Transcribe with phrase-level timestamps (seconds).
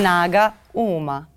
[0.00, 1.28] Snaga uma.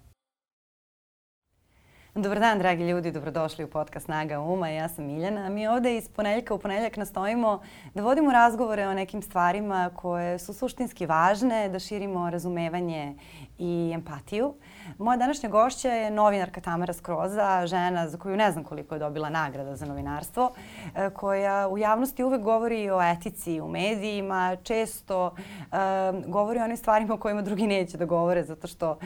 [2.15, 4.69] Dobar dan, dragi ljudi, dobrodošli u podcast Snaga uma.
[4.69, 5.49] Ja sam Miljana.
[5.49, 7.61] Mi ovde iz ponedeljka u ponedeljak nastojimo
[7.93, 13.15] da vodimo razgovore o nekim stvarima koje su suštinski važne, da širimo razumevanje
[13.57, 14.53] i empatiju.
[14.97, 19.29] Moja današnja gošća je novinarka Tamara Skroza, žena za koju ne znam koliko je dobila
[19.29, 20.51] nagrada za novinarstvo,
[20.95, 26.77] e, koja u javnosti uvek govori o etici u medijima, često um, govori o onim
[26.77, 28.97] stvarima o kojima drugi neće da govore zato što uh,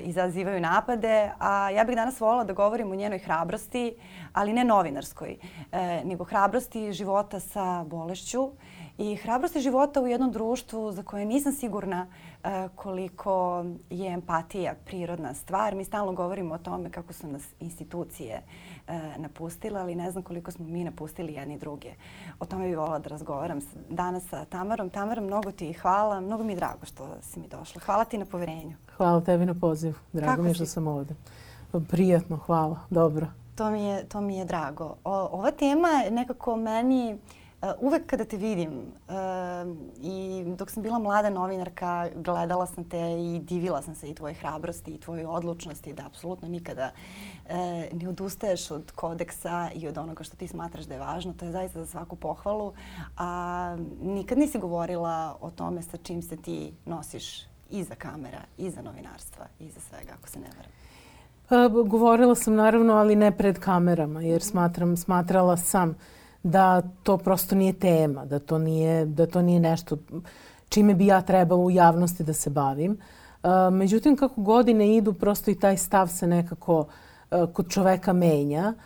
[0.00, 3.94] izazivaju napade, a ja bih danas volila da govorim o njenoj hrabrosti,
[4.32, 8.50] ali ne novinarskoj, uh, nego hrabrosti života sa bolešću
[8.98, 12.06] i hrabrosti života u jednom društvu za koje nisam sigurna
[12.44, 15.74] E, koliko je empatija prirodna stvar.
[15.74, 18.42] Mi stalno govorimo o tome kako su nas institucije
[18.88, 21.90] e, napustile, ali ne znam koliko smo mi napustili jedni druge.
[22.38, 23.58] O tome bih volila da razgovaram
[23.90, 24.90] danas sa Tamarom.
[24.90, 26.20] Tamara, mnogo ti hvala.
[26.20, 27.80] Mnogo mi je drago što si mi došla.
[27.84, 28.76] Hvala ti na poverenju.
[28.96, 29.94] Hvala tebi na pozivu.
[30.12, 31.14] Drago kako mi je što sam ovde.
[31.88, 32.76] Prijatno, hvala.
[32.90, 33.26] Dobro.
[33.54, 34.96] To mi je, to mi je drago.
[35.04, 37.18] O, ova tema nekako meni
[37.62, 42.98] Uh, uvek kada te vidim uh, i dok sam bila mlada novinarka gledala sam te
[42.98, 46.90] i divila sam se i tvoje hrabrosti i tvoje odlučnosti da apsolutno nikada
[47.44, 47.50] uh,
[47.92, 51.32] ne odustaješ od kodeksa i od onoga što ti smatraš da je važno.
[51.32, 52.72] To je zaista za svaku pohvalu.
[53.16, 59.46] A nikad nisi govorila o tome sa čim se ti nosiš iza kamera, iza novinarstva,
[59.58, 60.72] iza svega, ako se ne varam.
[61.86, 65.96] Govorila sam naravno, ali ne pred kamerama, jer smatram, smatrala sam
[66.42, 69.96] da to prosto nije tema, da to nije, da to nije nešto
[70.68, 72.98] čime bi ja trebala u javnosti da se bavim.
[73.72, 76.86] Međutim, kako godine idu, prosto i taj stav se nekako
[77.52, 78.82] kod čoveka menja uh,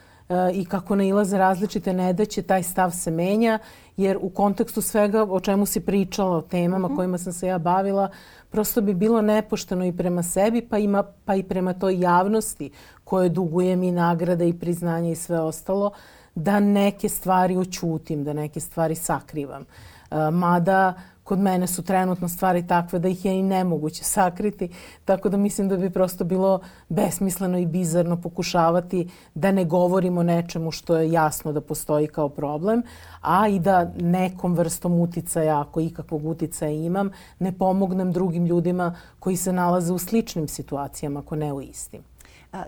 [0.54, 3.58] i kako nailaze različite nedaće, taj stav se menja,
[3.96, 6.92] jer u kontekstu svega o čemu si pričala, o temama mhm.
[6.92, 6.96] -huh.
[6.96, 8.08] kojima sam se ja bavila,
[8.50, 12.70] prosto bi bilo nepošteno i prema sebi, pa, ima, pa i prema toj javnosti
[13.04, 15.90] koje dugujem i nagrade i priznanje i sve ostalo,
[16.34, 19.62] da neke stvari očutim, da neke stvari sakrivam.
[20.10, 20.94] Uh, mada
[21.24, 24.68] kod mene su trenutno stvari takve da ih je i nemoguće sakriti,
[25.04, 30.70] tako da mislim da bi prosto bilo besmisleno i bizarno pokušavati da ne govorimo nečemu
[30.70, 32.82] što je jasno da postoji kao problem,
[33.20, 39.36] a i da nekom vrstom uticaja, ako ikakvog uticaja imam, ne pomognem drugim ljudima koji
[39.36, 42.02] se nalaze u sličnim situacijama, ako ne u istim.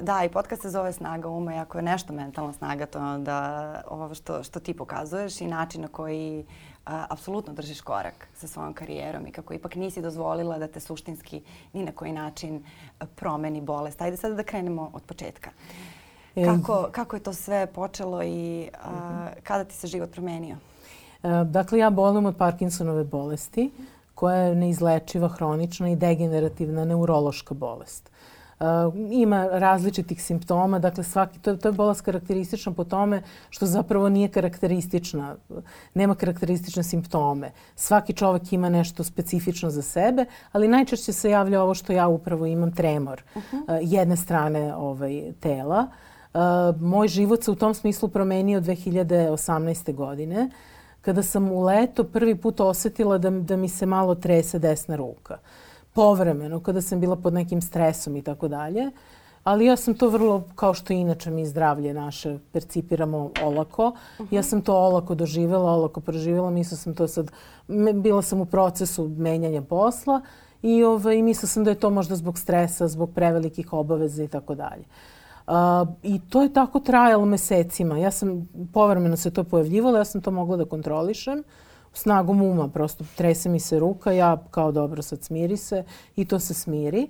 [0.00, 3.04] Da, i podcast se zove Snaga uma i ako je nešto mentalna snaga, to je
[3.04, 6.44] onda ovo što, što ti pokazuješ i način na koji
[6.86, 11.42] a, apsolutno držiš korak sa svojom karijerom i kako ipak nisi dozvolila da te suštinski
[11.72, 12.62] ni na koji način
[13.14, 14.02] promeni bolest.
[14.02, 15.50] Ajde sada da krenemo od početka.
[16.34, 20.56] Kako, kako je to sve počelo i a, kada ti se život promenio?
[21.22, 23.70] E, dakle, ja bolujem od Parkinsonove bolesti
[24.14, 28.10] koja je neizlečiva, hronična i degenerativna neurološka bolest.
[28.10, 28.35] Uh,
[29.10, 34.28] ima različitih simptoma, dakle svaki, to, to je bolest karakteristična po tome što zapravo nije
[34.28, 35.36] karakteristična,
[35.94, 37.50] nema karakteristične simptome.
[37.74, 42.46] Svaki čovek ima nešto specifično za sebe, ali najčešće se javlja ovo što ja upravo
[42.46, 43.62] imam, tremor uh -huh.
[43.62, 45.86] uh, jedne strane ovaj, tela.
[46.34, 46.40] Uh,
[46.80, 49.94] moj život se u tom smislu promenio 2018.
[49.94, 50.50] godine,
[51.02, 55.34] kada sam u leto prvi put osetila da, da mi se malo trese desna ruka.
[55.34, 55.65] Uh,
[55.96, 58.90] povremeno kada sam bila pod nekim stresom i tako dalje.
[59.44, 63.86] Ali ja sam to vrlo, kao što inače mi zdravlje naše percipiramo olako.
[63.86, 64.34] Uh -huh.
[64.34, 66.50] Ja sam to olako doživjela, olako proživjela.
[66.50, 67.30] Mislila sam to sad,
[67.94, 70.20] bila sam u procesu menjanja posla
[70.62, 74.54] i ovaj, mislila sam da je to možda zbog stresa, zbog prevelikih obaveza i tako
[74.54, 74.84] dalje.
[76.02, 77.98] I to je tako trajalo mesecima.
[77.98, 81.38] Ja sam, povremeno se to pojavljivalo, ja sam to mogla da kontrolišem.
[81.38, 81.44] Uh,
[81.96, 85.84] snagom uma, prosto trese mi se ruka, ja kao dobro sad smiri se
[86.16, 87.02] i to se smiri.
[87.02, 87.08] E,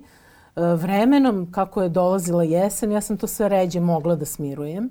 [0.61, 4.89] vremenom, kako je dolazila jesen, ja sam to sve ređe mogla da smirujem.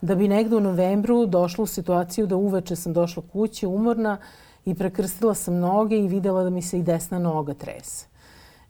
[0.00, 4.18] Da bi negde u novembru došla u situaciju da uveče sam došla kuće umorna
[4.64, 8.06] i prekrstila sam noge i videla da mi se i desna noga trese.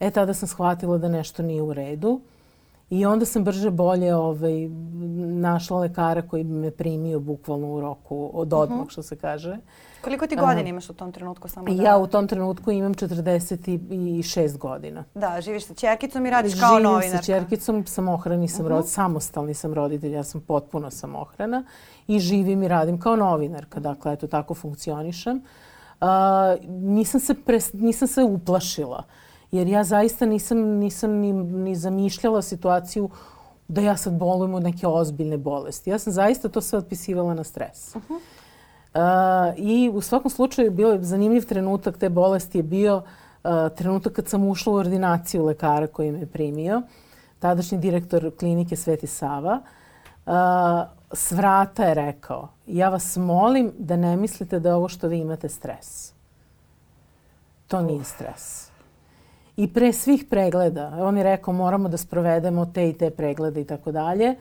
[0.00, 2.20] E, tada sam shvatila da nešto nije u redu.
[2.91, 4.69] I onda sam brže bolje ovaj,
[5.41, 8.88] našla lekara koji bi me primio bukvalno u roku od odmah, uh mhm.
[8.88, 8.93] -huh.
[8.93, 9.59] što se kaže.
[10.00, 11.49] Koliko ti godina imaš u tom trenutku?
[11.49, 11.83] Samo da...
[11.83, 15.05] Ja u tom trenutku imam 46 godina.
[15.15, 17.06] Da, živiš sa čerkicom i radiš Živim kao novinarka.
[17.06, 18.75] Živim sa čerkicom, samohrani sam, uh -huh.
[18.75, 21.65] rod, samostalni sam roditelj, ja sam potpuno samohrana
[22.06, 23.81] i živim i radim kao novinarka.
[23.81, 25.43] Dakle, eto, tako funkcionišem.
[26.00, 26.06] Uh,
[26.69, 29.03] nisam, se pres, nisam se uplašila,
[29.52, 33.10] jer ja zaista nisam, nisam ni, ni zamišljala situaciju
[33.69, 35.90] da ja sad bolujem od neke ozbiljne bolesti.
[35.90, 37.94] Ja sam zaista to sve otpisivala na stres.
[37.94, 38.20] Uh -huh.
[38.96, 44.12] Uh, I u svakom slučaju bio je zanimljiv trenutak te bolesti je bio uh, trenutak
[44.12, 46.82] kad sam ušla u ordinaciju lekara koji me primio,
[47.38, 49.60] tadašnji direktor klinike Sveti Sava,
[50.26, 50.32] uh,
[51.12, 55.48] s vrata je rekao, ja vas molim da ne mislite da ovo što vi imate
[55.48, 56.12] stres.
[57.69, 58.66] To nije stres.
[59.56, 63.64] I pre svih pregleda, on je rekao moramo da sprovedemo te i te preglede i
[63.64, 64.35] tako dalje,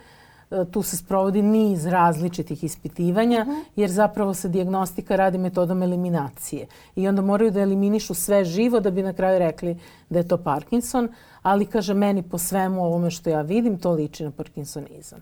[0.71, 3.57] tu se sprovodi niz različitih ispitivanja, uh mhm.
[3.57, 3.63] -huh.
[3.75, 6.67] jer zapravo se diagnostika radi metodom eliminacije.
[6.95, 9.79] I onda moraju da eliminišu sve živo da bi na kraju rekli
[10.09, 11.09] da je to Parkinson,
[11.41, 15.19] ali kaže meni po svemu ovome što ja vidim, to liči na Parkinsonizam.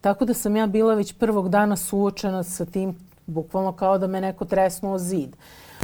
[0.00, 2.96] Tako da sam ja bila već prvog dana suočena sa tim,
[3.26, 5.36] bukvalno kao da me neko tresnuo zid.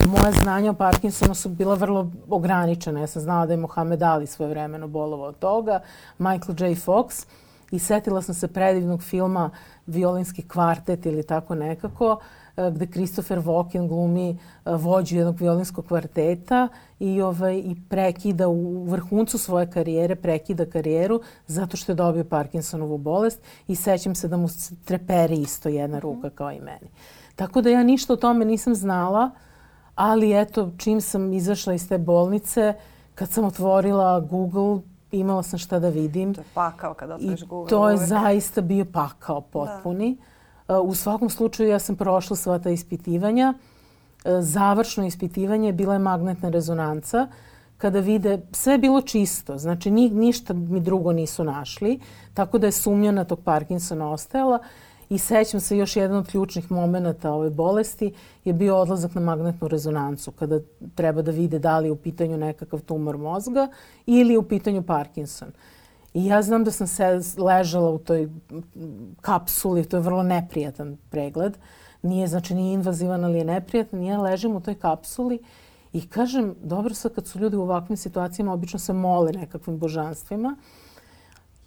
[0.06, 3.00] Moje znanja o Parkinsonu su bila vrlo ograničena.
[3.00, 5.80] Ja sam znala da je Mohamed Ali svoje vremeno bolovao od toga,
[6.18, 6.74] Michael J.
[6.74, 7.26] Fox,
[7.70, 9.50] i setila sam se predivnog filma
[9.86, 12.20] Violinski kvartet ili tako nekako,
[12.56, 16.68] e, gde Christopher Walken glumi e, vođu jednog violinskog kvarteta
[17.00, 22.98] i, ovaj, i prekida u vrhuncu svoje karijere, prekida karijeru zato što je dobio Parkinsonovu
[22.98, 24.48] bolest i sećam se da mu
[24.84, 26.90] treperi isto jedna ruka kao i meni.
[27.36, 29.30] Tako da ja ništa o tome nisam znala,
[29.96, 32.74] ali eto, čim sam izašla iz te bolnice,
[33.14, 34.80] kad sam otvorila Google,
[35.12, 36.34] imala sam šta da vidim.
[36.34, 37.66] To je pakao kada otvoriš Google.
[37.66, 40.16] I to je zaista bio pakao potpuni.
[40.68, 40.80] Da.
[40.80, 43.54] Uh, u svakom slučaju ja sam prošla sva ta ispitivanja.
[44.24, 47.28] Uh, završno ispitivanje bila je magnetna rezonanca
[47.78, 52.00] kada vide sve je bilo čisto, znači ni, ništa mi drugo nisu našli,
[52.34, 54.58] tako da je sumnja na tog Parkinsona ostajala.
[55.10, 58.12] I sećam se još jedan od ključnih momenta ove bolesti
[58.44, 60.60] je bio odlazak na magnetnu rezonancu kada
[60.94, 63.68] treba da vide da li je u pitanju nekakav tumor mozga
[64.06, 65.48] ili je u pitanju Parkinson.
[66.14, 68.28] I ja znam da sam se ležala u toj
[69.20, 71.58] kapsuli, to je vrlo neprijatan pregled.
[72.02, 74.02] Nije, znači, nije invazivan, ali je neprijatan.
[74.02, 75.38] Ja ležim u toj kapsuli
[75.92, 80.56] i kažem, dobro sad kad su ljudi u ovakvim situacijama, obično se mole nekakvim božanstvima.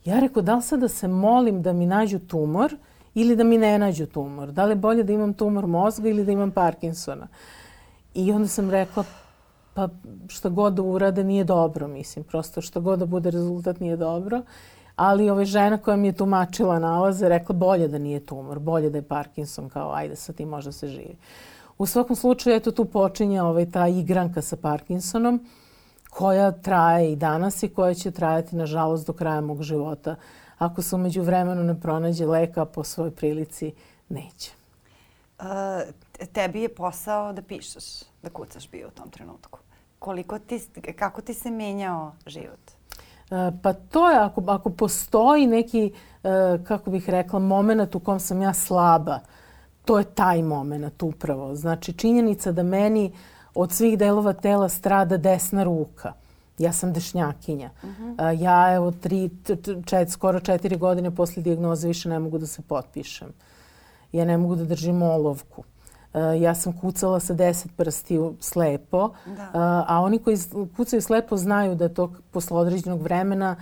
[0.06, 2.76] Ja rekao, da li sad da se molim da mi nađu tumor–
[3.14, 4.52] ili da mi ne nađu tumor.
[4.52, 7.28] Da li je bolje da imam tumor mozga ili da imam Parkinsona?
[8.14, 9.04] I onda sam rekla,
[9.74, 9.90] pa
[10.28, 12.24] šta god da urade nije dobro, mislim.
[12.24, 14.42] Prosto šta god da bude rezultat nije dobro.
[14.96, 18.98] Ali ove žena koja mi je tumačila nalaze rekla bolje da nije tumor, bolje da
[18.98, 21.16] je Parkinson, kao ajde sa tim možda se živi.
[21.78, 25.46] U svakom slučaju, eto tu počinje ovaj, ta igranka sa Parkinsonom
[26.10, 30.16] koja traje i danas i koja će trajati, nažalost, do kraja mog života
[30.60, 33.74] ako se umeđu vremenu ne pronađe leka po svojoj prilici,
[34.10, 34.52] neće.
[35.40, 35.46] Uh,
[36.34, 37.84] tebi je posao da pišeš,
[38.24, 39.60] da kucaš bio u tom trenutku.
[40.00, 40.62] Koliko ti,
[40.96, 42.60] kako ti se menjao život?
[43.32, 48.20] Uh, pa to je, ako, ako postoji neki, uh, kako bih rekla, moment u kom
[48.20, 49.20] sam ja slaba,
[49.86, 51.56] to je taj moment upravo.
[51.56, 53.14] Znači, činjenica da meni
[53.56, 56.14] od svih delova tela strada desna ruka–
[56.60, 57.70] Ja sam dešnjakinja.
[57.84, 58.42] Uh -huh.
[58.42, 59.30] Ja evo tri,
[59.86, 63.28] čet, skoro četiri godine posle dijagnoze više ne mogu da se potpišem.
[64.12, 65.64] Ja ne mogu da držim olovku.
[66.40, 69.86] Ja sam kucala sa deset prstiju slepo, da.
[69.88, 70.38] a oni koji
[70.78, 73.56] kucaju slepo znaju da to posle određenog vremena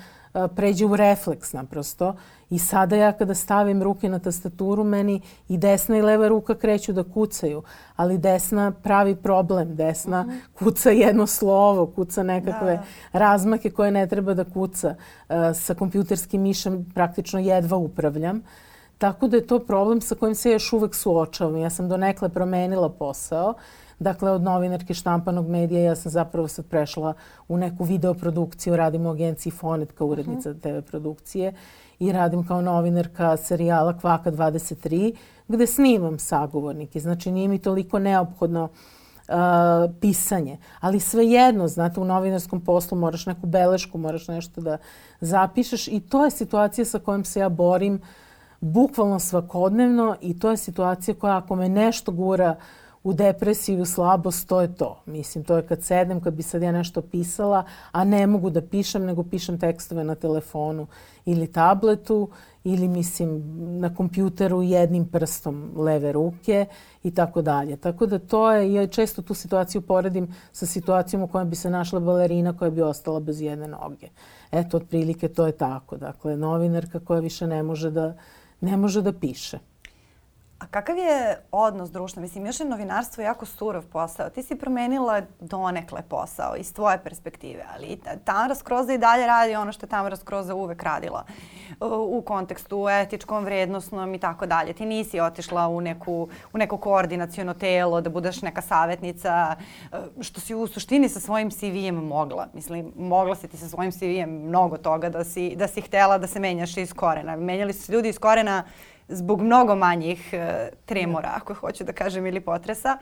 [0.55, 2.15] pređe u refleks naprosto.
[2.49, 6.93] I sada ja kada stavim ruke na tastaturu, meni i desna i leva ruka kreću
[6.93, 7.63] da kucaju,
[7.95, 9.75] ali desna pravi problem.
[9.75, 10.35] Desna uh mhm.
[10.35, 10.59] -huh.
[10.59, 13.19] kuca jedno slovo, kuca nekakve da, da.
[13.19, 14.95] razmake koje ne treba da kuca.
[15.29, 18.41] Uh, sa kompjuterskim mišem praktično jedva upravljam.
[18.97, 21.57] Tako da je to problem sa kojim se još uvek suočavam.
[21.57, 23.53] Ja sam donekle promenila posao.
[23.99, 27.13] Dakle, od novinarke štampanog medija ja sam zapravo sad prešla
[27.47, 28.75] u neku videoprodukciju.
[28.75, 30.67] Radim u agenciji Fonet kao urednica uh mhm.
[30.67, 30.81] -huh.
[30.81, 31.53] TV produkcije
[31.99, 35.15] i radim kao novinarka serijala Kvaka 23
[35.47, 36.99] gde snimam sagovornike.
[36.99, 39.35] Znači nije mi toliko neophodno uh,
[40.01, 40.57] pisanje.
[40.79, 44.77] Ali svejedno, znate, u novinarskom poslu moraš neku belešku, moraš nešto da
[45.21, 48.01] zapišeš i to je situacija sa kojom se ja borim
[48.59, 52.55] bukvalno svakodnevno i to je situacija koja ako me nešto gura
[53.07, 55.01] u depresiju, slabost, to je to.
[55.05, 58.61] Mislim, to je kad sedem, kad bi sad ja nešto pisala, a ne mogu da
[58.61, 60.87] pišem, nego pišem tekstove na telefonu
[61.25, 62.29] ili tabletu
[62.63, 63.43] ili mislim
[63.79, 66.65] na kompjuteru jednim prstom leve ruke
[67.03, 67.77] i tako dalje.
[67.77, 71.69] Tako da to je, ja često tu situaciju poredim sa situacijom u kojoj bi se
[71.69, 74.07] našla balerina koja bi ostala bez jedne noge.
[74.51, 75.97] Eto, otprilike to je tako.
[75.97, 78.13] Dakle, novinarka koja više ne može da,
[78.61, 79.59] ne može da piše.
[80.59, 82.21] A kakav je odnos društva?
[82.21, 84.29] Mislim, još je novinarstvo jako surov posao.
[84.29, 89.71] Ti si promenila donekle posao iz tvoje perspektive, ali Tamara Skroza i dalje radi ono
[89.71, 91.25] što je Tamara Skroza uvek radila
[92.09, 94.73] u kontekstu etičkom, vrednostnom i tako dalje.
[94.73, 99.55] Ti nisi otišla u, neku, u neko koordinacijono telo da budeš neka savjetnica,
[100.21, 102.47] što si u suštini sa svojim CV-em mogla.
[102.53, 106.27] Mislim, mogla si ti sa svojim CV-em mnogo toga da si, da si htela da
[106.27, 107.35] se menjaš iz korena.
[107.35, 108.63] Menjali su se ljudi iz korena
[109.07, 112.97] zbog mnogo manjih e, tremora, ako hoću da kažem, ili potresa.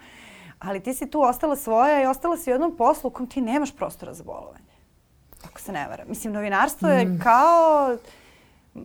[0.59, 3.41] Ali ti si tu ostala svoja i ostala si u jednom poslu u kom ti
[3.41, 4.75] nemaš prostora za bolovanje.
[5.47, 6.07] Ako se ne varam.
[6.09, 7.19] Mislim, novinarstvo je mm.
[7.24, 7.97] kao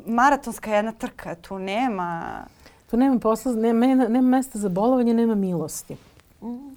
[0.07, 1.35] maratonska jedna trka.
[1.35, 2.41] Tu nema...
[2.91, 5.97] Tu nema posla, nema, nema mesta za bolovanje, nema milosti.
[6.43, 6.47] Mm.
[6.47, 6.73] Uh,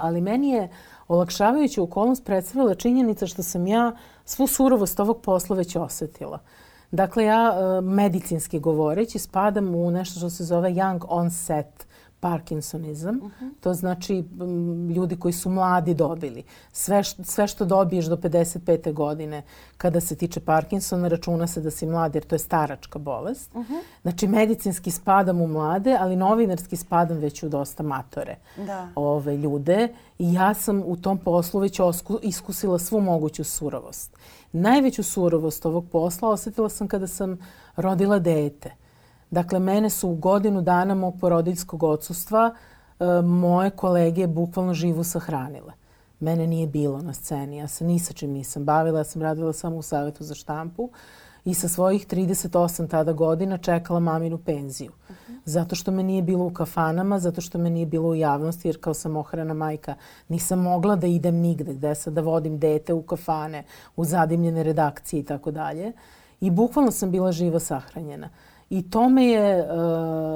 [0.00, 0.68] ali meni je
[1.08, 3.92] olakšavajuća okolnost predstavila činjenica što sam ja
[4.24, 6.38] svu surovost ovog posla već osetila.
[6.42, 6.61] Uh,
[6.92, 11.86] Dakle, ja e, medicinski govoreći spadam u nešto što se zove young onset
[12.22, 13.16] Parkinsonizam.
[13.16, 13.50] Uh -huh.
[13.60, 14.24] To znači
[14.96, 16.42] ljudi koji su mladi dobili.
[16.72, 18.92] Sve, sve što dobiješ do 55.
[18.92, 19.42] godine
[19.76, 23.54] kada se tiče Parkinsona računa se da si mlad jer to je staračka bolest.
[23.54, 23.80] Uh -huh.
[24.02, 28.88] Znači medicinski spadam u mlade, ali novinarski spadam već u dosta matore da.
[28.94, 29.88] ove ljude.
[30.18, 34.16] I ja sam u tom poslu već osku, iskusila svu moguću surovost.
[34.52, 37.38] Najveću surovost ovog posla osetila sam kada sam
[37.76, 38.81] rodila dete.
[39.32, 42.54] Dakle, mene su u godinu dana mog porodiljskog odsustva
[43.00, 45.72] e, moje kolege bukvalno živu sahranile.
[46.20, 49.52] Mene nije bilo na sceni, ja se ni sa čim nisam bavila, ja sam radila
[49.52, 50.90] samo u Savetu za štampu
[51.44, 54.92] i sa svojih 38 tada godina čekala maminu penziju.
[55.08, 55.38] Uh -huh.
[55.44, 58.80] Zato što me nije bilo u kafanama, zato što me nije bilo u javnosti, jer
[58.80, 59.94] kao sam ohrana majka
[60.28, 63.64] nisam mogla da idem nigde, gde sad da vodim dete u kafane,
[63.96, 65.92] u zadimljene redakcije i tako dalje.
[66.40, 68.28] I bukvalno sam bila živa sahranjena.
[68.72, 69.66] I to me je uh,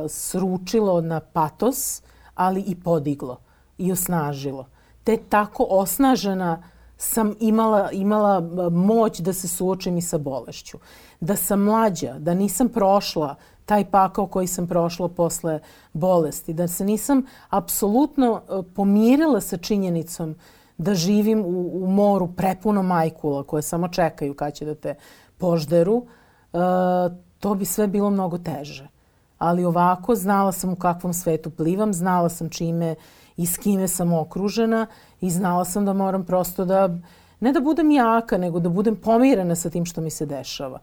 [0.09, 2.02] sručilo na patos,
[2.35, 3.40] ali i podiglo
[3.78, 4.66] i osnažilo.
[5.05, 6.62] Te tako osnažena
[6.97, 10.78] sam imala, imala e, moć da se suočim i sa bolešću.
[11.21, 13.35] Da sam mlađa, da nisam prošla
[13.66, 15.61] taj pakao koji sam prošla posle
[15.93, 20.35] bolesti, da se nisam apsolutno e, pomirila sa činjenicom
[20.78, 24.95] da živim u, u moru prepuno majkula koje samo čekaju kad će da te
[25.38, 26.07] požderu,
[26.52, 26.61] uh,
[27.40, 28.88] to bi sve bilo mnogo teže.
[29.38, 32.95] Ali ovako znala sam u kakvom svetu plivam, znala sam čime
[33.37, 34.87] i s kime sam okružena
[35.21, 36.88] i znala sam da moram prosto da
[37.40, 40.78] ne da budem jaka, nego da budem pomirena sa tim što mi se dešava.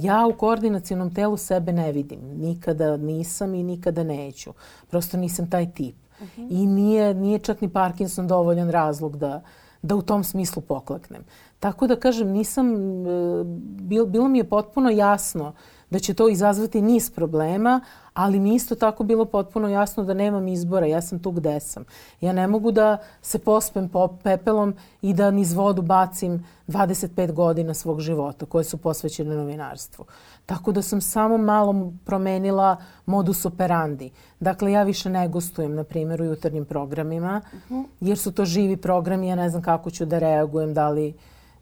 [0.00, 2.20] Ja u koordinacijonom telu sebe ne vidim.
[2.22, 4.52] Nikada nisam i nikada neću.
[4.90, 5.96] Prosto nisam taj tip.
[6.20, 6.46] Uh -huh.
[6.50, 9.42] I nije, nije čak ni Parkinson dovoljan razlog da,
[9.82, 11.24] da u tom smislu pokleknem.
[11.62, 12.66] Tako da kažem, nisam,
[13.06, 13.44] e,
[13.80, 15.52] bil, bilo mi je potpuno jasno
[15.90, 17.80] da će to izazvati niz problema,
[18.14, 21.84] ali mi isto tako bilo potpuno jasno da nemam izbora, ja sam tu gde sam.
[22.20, 23.90] Ja ne mogu da se pospem
[24.22, 30.04] pepelom i da niz vodu bacim 25 godina svog života koje su posvećene novinarstvu.
[30.46, 32.76] Tako da sam samo malo promenila
[33.06, 34.10] modus operandi.
[34.40, 37.80] Dakle, ja više ne gostujem, na primjer, u jutarnjim programima, mhm.
[38.00, 41.14] jer su to živi programi, ja ne znam kako ću da reagujem, da li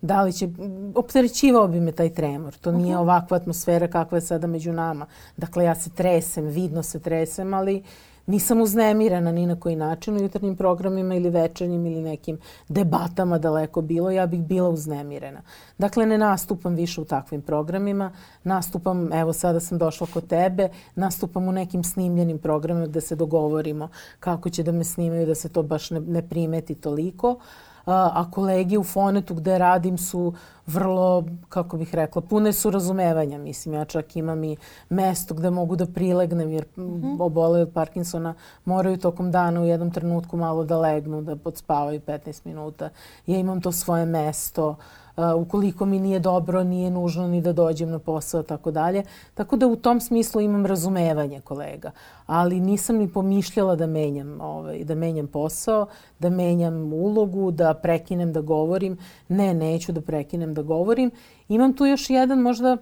[0.03, 0.49] da li će,
[0.95, 2.57] opterećivao bi me taj tremor.
[2.57, 3.03] To nije uh -huh.
[3.03, 5.07] ovakva atmosfera kakva je sada među nama.
[5.37, 7.83] Dakle, ja se tresem, vidno se tresem, ali
[8.27, 12.39] nisam uznemirena ni na koji način u jutarnjim programima ili večernjim ili nekim
[12.69, 15.41] debatama daleko bilo, ja bih bila uznemirena.
[15.79, 21.49] Dakle, ne nastupam više u takvim programima, nastupam, evo sada sam došla kod tebe, nastupam
[21.49, 23.89] u nekim snimljenim programima gde se dogovorimo
[24.21, 27.31] kako će da me snimaju da se to baš ne, ne primeti toliko.
[27.31, 30.35] Uh, a kolege u Fonetu gde radim su
[30.67, 33.39] vrlo, kako bih rekla, pune su razumevanja.
[33.39, 34.57] Mislim, ja čak imam i
[34.89, 37.17] mesto gde mogu da prilegnem jer mm -hmm.
[37.21, 38.35] obole od Parkinsona
[38.65, 42.89] moraju tokom dana u jednom trenutku malo da legnu, da podspavaju 15 minuta.
[43.27, 44.69] Ja imam to svoje mesto.
[44.69, 44.77] Uh,
[45.10, 49.03] Uh, ukoliko mi nije dobro, nije nužno ni da dođem na posao, tako dalje.
[49.35, 51.91] Tako da u tom smislu imam razumevanje kolega.
[52.27, 55.87] Ali nisam ni pomišljala da menjam, ovaj, da menjam posao,
[56.19, 58.99] da menjam ulogu, da prekinem da govorim.
[59.29, 61.11] Ne, neću da prekinem da govorim.
[61.49, 62.77] Imam tu još jedan možda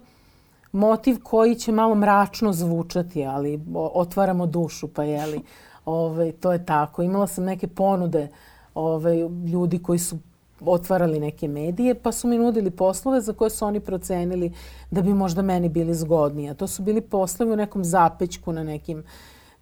[0.71, 5.41] motiv koji će malo mračno zvučati, ali otvaramo dušu, pa jeli,
[5.85, 7.01] ovaj, to je tako.
[7.01, 8.27] Imala sam neke ponude
[8.75, 9.17] ovaj,
[9.51, 10.17] ljudi koji su
[10.65, 14.53] otvarali neke medije, pa su mi nudili poslove za koje su oni procenili
[14.91, 16.49] da bi možda meni bili zgodniji.
[16.49, 19.03] A to su bili poslovi u nekom zapećku na nekim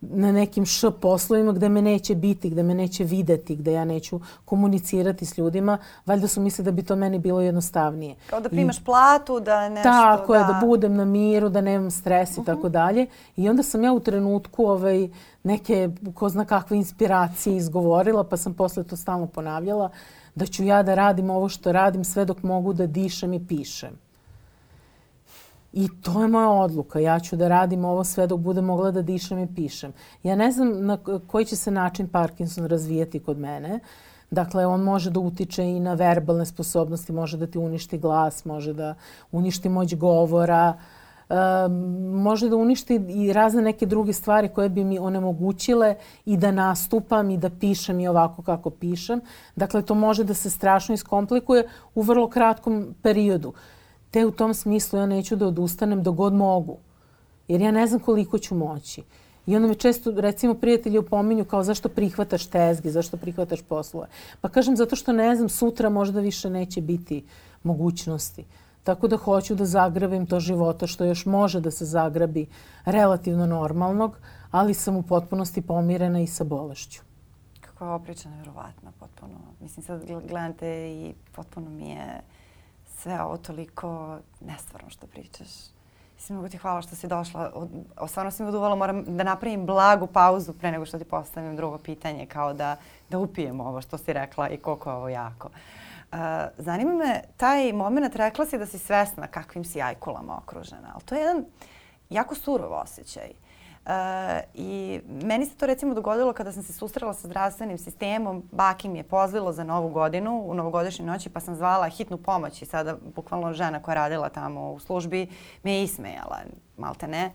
[0.02, 4.20] na nekim š poslovima gde me neće biti, gde me neće videti, gde ja neću
[4.46, 8.16] komunicirati s ljudima, valjda su misle da bi to meni bilo jednostavnije.
[8.30, 9.90] Kao da primaš I, platu, da nešto...
[9.90, 10.40] Tako da...
[10.40, 12.46] je, da budem na miru, da nemam stres i uh -huh.
[12.46, 13.08] tako dalje.
[13.36, 15.10] I onda sam ja u trenutku ovaj,
[15.44, 19.90] neke, ko zna kakve inspiracije izgovorila, pa sam posle to stalno ponavljala,
[20.38, 23.98] da ću ja da radim ovo što radim sve dok mogu da dišem i pišem.
[25.74, 27.00] I to je moja odluka.
[27.00, 29.94] Ja ću da radim ovo sve dok budem mogla da dišem i pišem.
[30.24, 33.80] Ja ne znam na koji će se način Parkinson razvijati kod mene.
[34.32, 38.74] Dakle, on može da utiče i na verbalne sposobnosti, može da ti uništi glas, može
[38.74, 38.96] da
[39.32, 40.97] uništi moć govora, um,
[42.14, 47.30] može da uništi i razne neke druge stvari koje bi mi onemogućile i da nastupam
[47.30, 49.22] i da pišem i ovako kako pišem.
[49.56, 53.54] Dakle, to može da se strašno iskomplikuje u vrlo kratkom periodu
[54.12, 56.78] te u tom smislu ja neću da odustanem dok god mogu.
[57.48, 59.04] Jer ja ne znam koliko ću moći.
[59.46, 64.08] I onda me često, recimo, prijatelji upominju kao zašto prihvataš tezge, zašto prihvataš poslove.
[64.42, 67.24] Pa kažem zato što ne znam, sutra možda više neće biti
[67.64, 68.46] mogućnosti.
[68.88, 72.46] Tako da hoću da zagrabim to života što još može da se zagrabi
[72.86, 74.18] relativno normalnog,
[74.52, 77.02] ali sam u potpunosti pomirena i sa bolešću.
[77.62, 79.34] Kako je opriča nevjerovatna potpuno.
[79.60, 82.22] Mislim, sad gledate i potpuno mi je
[82.98, 85.50] sve ovo toliko nestvarno što pričaš.
[86.16, 87.52] Mislim, mogu ti hvala što si došla.
[87.98, 91.56] O, stvarno si mi uduvala, moram da napravim blagu pauzu pre nego što ti postavim
[91.56, 92.76] drugo pitanje, kao da,
[93.10, 95.50] da upijem ovo što si rekla i koliko je ovo jako.
[96.12, 96.20] Uh,
[96.58, 101.16] zanima me, taj moment rekla si da si svesna kakvim si ajkulama okružena, ali to
[101.16, 101.46] je jedan
[102.10, 103.30] jako surov osjećaj.
[103.30, 103.48] Uh,
[103.88, 103.94] Uh,
[104.54, 108.44] I meni se to recimo dogodilo kada sam se susrela sa zdravstvenim sistemom.
[108.52, 112.62] Baki mi je pozvilo za novu godinu, u novogodišnjoj noći, pa sam zvala hitnu pomoć
[112.62, 115.28] i sada bukvalno žena koja radila tamo u službi
[115.64, 116.38] me je ismejala,
[116.78, 117.32] malte ne.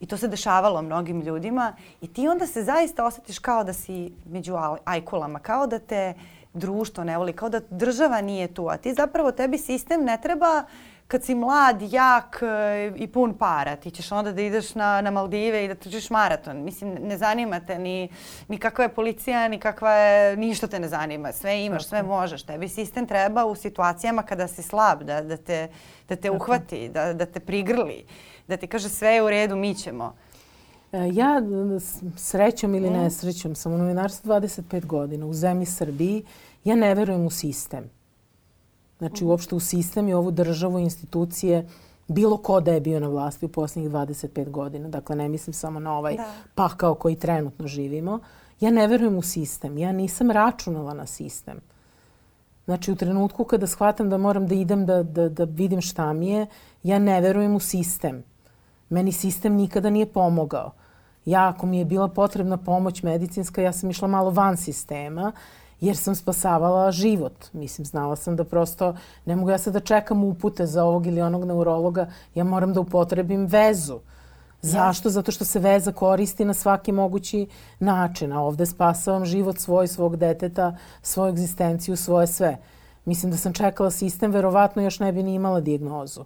[0.00, 4.12] I to se dešavalo mnogim ljudima i ti onda se zaista osjetiš kao da si
[4.26, 6.14] među ajkulama, kao da te
[6.54, 10.64] društvo ne voli, kao da država nije tu, a ti zapravo tebi sistem ne treba
[11.12, 15.10] kad si mlad, jak e, i pun para, ti ćeš onda da ideš na, na
[15.10, 16.64] Maldive i da trčiš maraton.
[16.64, 18.08] Mislim, ne zanima te ni,
[18.48, 21.32] ni kakva je policija, ni kakva je, ništa te ne zanima.
[21.32, 22.42] Sve imaš, sve možeš.
[22.42, 25.68] Tebi sistem treba u situacijama kada si slab, da, da te,
[26.08, 28.04] da te uhvati, da, da te prigrli,
[28.48, 30.14] da ti kaže sve je u redu, mi ćemo.
[30.92, 31.42] E, ja
[32.16, 36.24] srećom ili nesrećom sam u novinarstvu 25 godina u zemlji Srbiji.
[36.64, 37.90] Ja ne verujem u sistem.
[38.98, 41.68] Znači uopšte u sistem i ovu državu, institucije,
[42.08, 44.88] bilo ko da je bio na vlasti u posljednjih 25 godina.
[44.88, 46.32] Dakle, ne mislim samo na ovaj da.
[46.54, 48.18] pakao koji trenutno živimo.
[48.60, 49.78] Ja ne verujem u sistem.
[49.78, 51.60] Ja nisam računala na sistem.
[52.64, 56.28] Znači, u trenutku kada shvatam da moram da idem da, da, da vidim šta mi
[56.28, 56.46] je,
[56.82, 58.24] ja ne verujem u sistem.
[58.88, 60.72] Meni sistem nikada nije pomogao.
[61.24, 65.32] Ja, ako mi je bila potrebna pomoć medicinska, ja sam išla malo van sistema
[65.80, 67.46] jer sam spasavala život.
[67.52, 71.20] Mislim, znala sam da prosto ne mogu ja sad da čekam upute za ovog ili
[71.20, 74.00] onog neurologa, ja moram da upotrebim vezu.
[74.60, 75.10] Zašto?
[75.10, 77.46] Zato što se veza koristi na svaki mogući
[77.78, 82.58] način, a ovde spasavam život svoj, svog deteta, svoju egzistenciju, svoje sve.
[83.04, 86.24] Mislim da sam čekala sistem, verovatno još ne bi ni imala dijagnozu.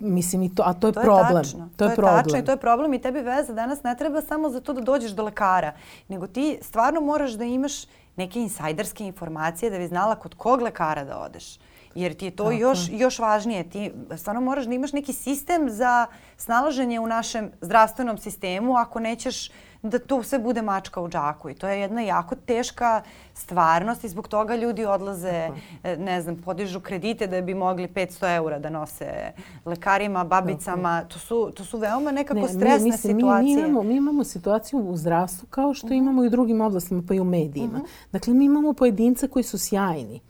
[0.00, 1.36] Mislim, i to, a to je to problem.
[1.36, 1.68] Je tačno.
[1.68, 2.24] To, to je, je problem.
[2.24, 4.80] tačno i to je problem i tebi veza danas ne treba samo za to da
[4.80, 5.72] dođeš do lekara,
[6.08, 7.84] nego ti stvarno moraš da imaš
[8.16, 11.58] neke insajderske informacije da bi znala kod kog lekara da odeš.
[11.94, 12.56] Jer ti je to Tako.
[12.56, 13.70] još, još važnije.
[13.70, 19.50] Ti stvarno moraš da imaš neki sistem za snalaženje u našem zdravstvenom sistemu ako nećeš
[19.82, 21.50] da to sve bude mačka u džaku.
[21.50, 23.02] I to je jedna jako teška
[23.34, 25.48] stvarnost i zbog toga ljudi odlaze,
[25.82, 26.02] Tako.
[26.02, 29.32] ne znam, podižu kredite da bi mogli 500 eura da nose
[29.64, 31.04] lekarima, babicama.
[31.04, 33.56] To su, to su veoma nekako ne, stresne mi, mislim, situacije.
[33.56, 35.98] Mi, mi, imamo, mi imamo situaciju u zdravstvu kao što uh mhm.
[35.98, 36.02] -huh.
[36.02, 37.72] imamo i u drugim oblastima, pa i u medijima.
[37.72, 37.84] Uh mhm.
[37.84, 38.12] -huh.
[38.12, 40.20] Dakle, mi imamo pojedince koji su sjajni.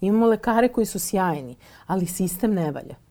[0.00, 3.05] Imamo lekare koji su sjajni, ali sistem ne valja.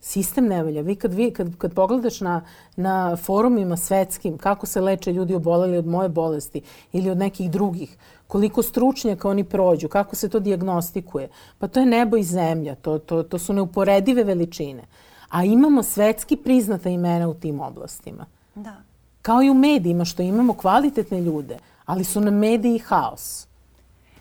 [0.00, 0.82] Sistem ne valja.
[0.82, 2.44] Vi kad, vi, kad, kad pogledaš na,
[2.76, 7.96] na forumima svetskim kako se leče ljudi oboleli od moje bolesti ili od nekih drugih,
[8.26, 12.74] koliko stručnjaka oni prođu, kako se to diagnostikuje, pa to je nebo i zemlja.
[12.74, 14.82] To, to, to su neuporedive veličine.
[15.28, 18.26] A imamo svetski priznata imena u tim oblastima.
[18.54, 18.76] Da.
[19.22, 23.47] Kao i u medijima što imamo kvalitetne ljude, ali su nam mediji haos.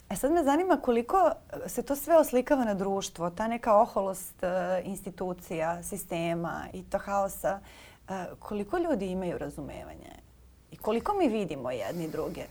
[0.10, 1.32] E sad me zanima koliko
[1.68, 7.60] se to sve oslikava na društvo, ta neka oholost uh, institucija, sistema i to haosa.
[8.10, 10.12] Uh, koliko ljudi imaju razumevanje
[10.72, 12.44] i koliko mi vidimo jedni druge?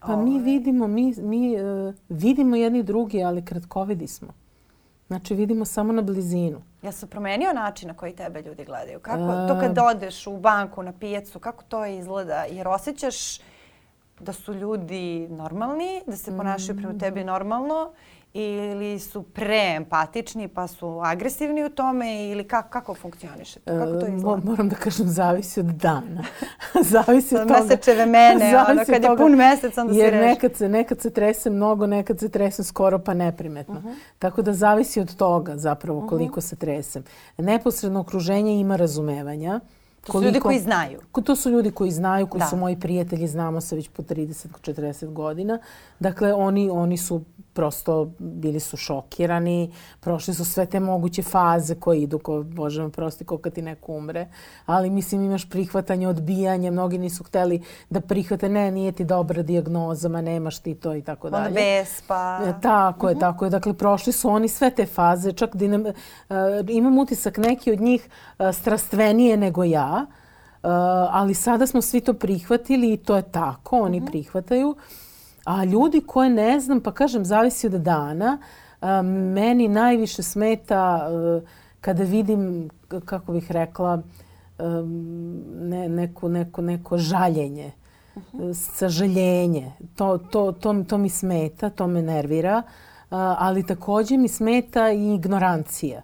[0.00, 4.28] Pa mi vidimo, mi, mi uh, vidimo jedni drugi, ali kratkovidi smo.
[5.06, 6.62] Znači vidimo samo na blizinu.
[6.82, 9.00] Ja se promenio način na koji tebe ljudi gledaju?
[9.00, 12.44] Kako to kad odeš u banku, na pijecu, kako to izgleda?
[12.50, 13.38] Jer osjećaš
[14.20, 17.92] da su ljudi normalni, da se ponašaju prema tebi normalno
[18.34, 23.78] ili su preempatični pa su agresivni u tome ili kako, kako funkcioniše to?
[23.78, 24.42] Kako to izgleda?
[24.44, 26.24] Moram da kažem, zavisi od dana.
[26.92, 27.60] zavisi od toga.
[27.60, 30.26] Mesečeve mene, ono, kad je pun mesec, onda Jer si reši.
[30.26, 33.74] nekad se, nekad se trese mnogo, nekad se tresem skoro pa neprimetno.
[33.74, 33.94] Uh -huh.
[34.18, 36.48] Tako da zavisi od toga zapravo koliko uh -huh.
[36.48, 37.04] se tresem.
[37.38, 39.60] Neposredno okruženje ima razumevanja.
[40.04, 41.00] To su ljudi koji znaju.
[41.24, 42.46] To su ljudi koji znaju, koji da.
[42.46, 45.58] su moji prijatelji, znamo se već po 30-40 godina.
[45.98, 47.22] Dakle, oni, oni su
[47.54, 52.90] prosto bili su šokirani, prošli su sve te moguće faze koje idu, ko, bože me
[52.90, 54.28] prosti, ko kad ti neko umre.
[54.66, 60.08] Ali mislim imaš prihvatanje, odbijanje, mnogi nisu hteli da prihvate, ne, nije ti dobra dijagnoza,
[60.08, 61.46] ma nemaš ti to i tako dalje.
[61.46, 62.40] Onda vespa.
[62.44, 63.20] E, tako je, uh -huh.
[63.20, 63.50] tako je.
[63.50, 65.94] Dakle, prošli su oni sve te faze, čak dinam, uh,
[66.68, 70.70] imam utisak neki od njih uh, strastvenije nego ja, uh,
[71.10, 74.10] ali sada smo svi to prihvatili i to je tako, oni uh -huh.
[74.10, 74.76] prihvataju.
[75.44, 78.38] A ljudi koje ne znam, pa kažem, zavisi od dana.
[78.80, 81.40] A, meni najviše smeta a,
[81.80, 82.70] kada vidim,
[83.04, 84.02] kako bih rekla,
[84.58, 84.82] a,
[85.54, 87.72] ne, neko, neko, neko žaljenje,
[88.16, 88.54] uh -huh.
[88.54, 89.72] sažaljenje.
[89.96, 92.62] To, to, to, to mi smeta, to me nervira.
[93.10, 96.02] A, ali takođe mi smeta i ignorancija.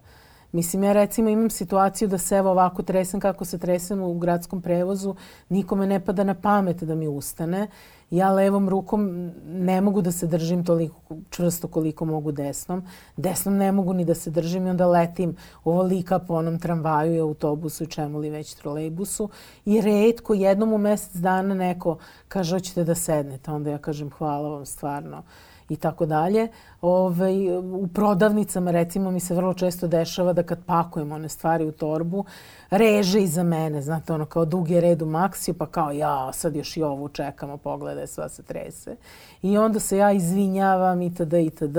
[0.52, 4.62] Mislim, ja recimo imam situaciju da se evo ovako tresem kako se tresem u gradskom
[4.62, 5.14] prevozu,
[5.48, 7.68] nikome ne pada na pamet da mi ustane
[8.10, 12.82] ja levom rukom ne mogu da se držim toliko čvrsto koliko mogu desnom.
[13.16, 17.20] Desnom ne mogu ni da se držim i onda letim ovolika po onom tramvaju i
[17.20, 19.28] autobusu i čemu li već trolejbusu.
[19.64, 23.50] I redko jednom u mesec dana neko kaže hoćete da sednete.
[23.50, 25.22] Onda ja kažem hvala vam stvarno
[25.70, 26.48] i tako dalje.
[26.82, 31.72] Ove, u prodavnicama recimo mi se vrlo često dešava da kad pakujem one stvari u
[31.72, 32.24] torbu,
[32.70, 36.76] reže iza mene, znate ono kao dugi red u maksiju, pa kao ja sad još
[36.76, 38.96] i ovu čekamo, pogledaj, sva se trese.
[39.42, 41.32] I onda se ja izvinjavam itd.
[41.32, 41.78] itd.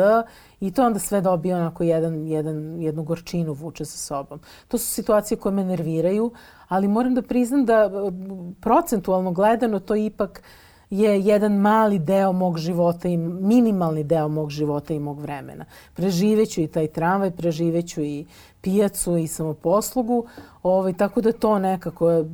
[0.60, 4.40] I to onda sve dobije onako jedan, jedan, jednu gorčinu vuče sa sobom.
[4.68, 6.32] To su situacije koje me nerviraju,
[6.68, 7.90] ali moram da priznam da
[8.62, 10.42] procentualno gledano to ipak
[10.92, 15.66] je jedan mali deo mog života i minimalni deo mog života i mog vremena.
[15.94, 18.26] Preživeću i taj tramvaj, preživeću i
[18.62, 20.26] pijacu i samoposlugu,
[20.64, 22.26] ovaj, tako da to nekako je,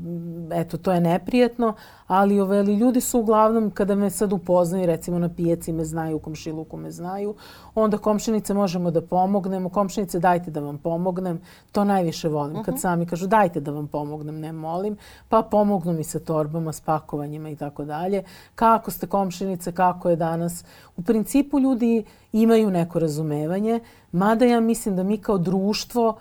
[0.52, 1.74] eto, to je neprijetno,
[2.08, 6.18] ali ove, ali ljudi su uglavnom, kada me sad upoznaju, recimo na pijaci me znaju,
[6.18, 7.36] u komšiluku me znaju,
[7.76, 12.66] onda komšinice možemo da pomognemo, komšinice dajte da vam pomognem, to najviše volim, uh -huh.
[12.66, 12.80] kad mhm.
[12.80, 14.98] sami kažu dajte da vam pomognem, ne molim,
[15.30, 18.24] pa pomognu mi sa torbama, s pakovanjima i tako dalje.
[18.56, 20.64] Kako ste komšinice, kako je danas?
[20.98, 22.04] U principu ljudi
[22.42, 23.80] imaju neko razumevanje,
[24.12, 26.18] mada ja mislim da mi kao društvo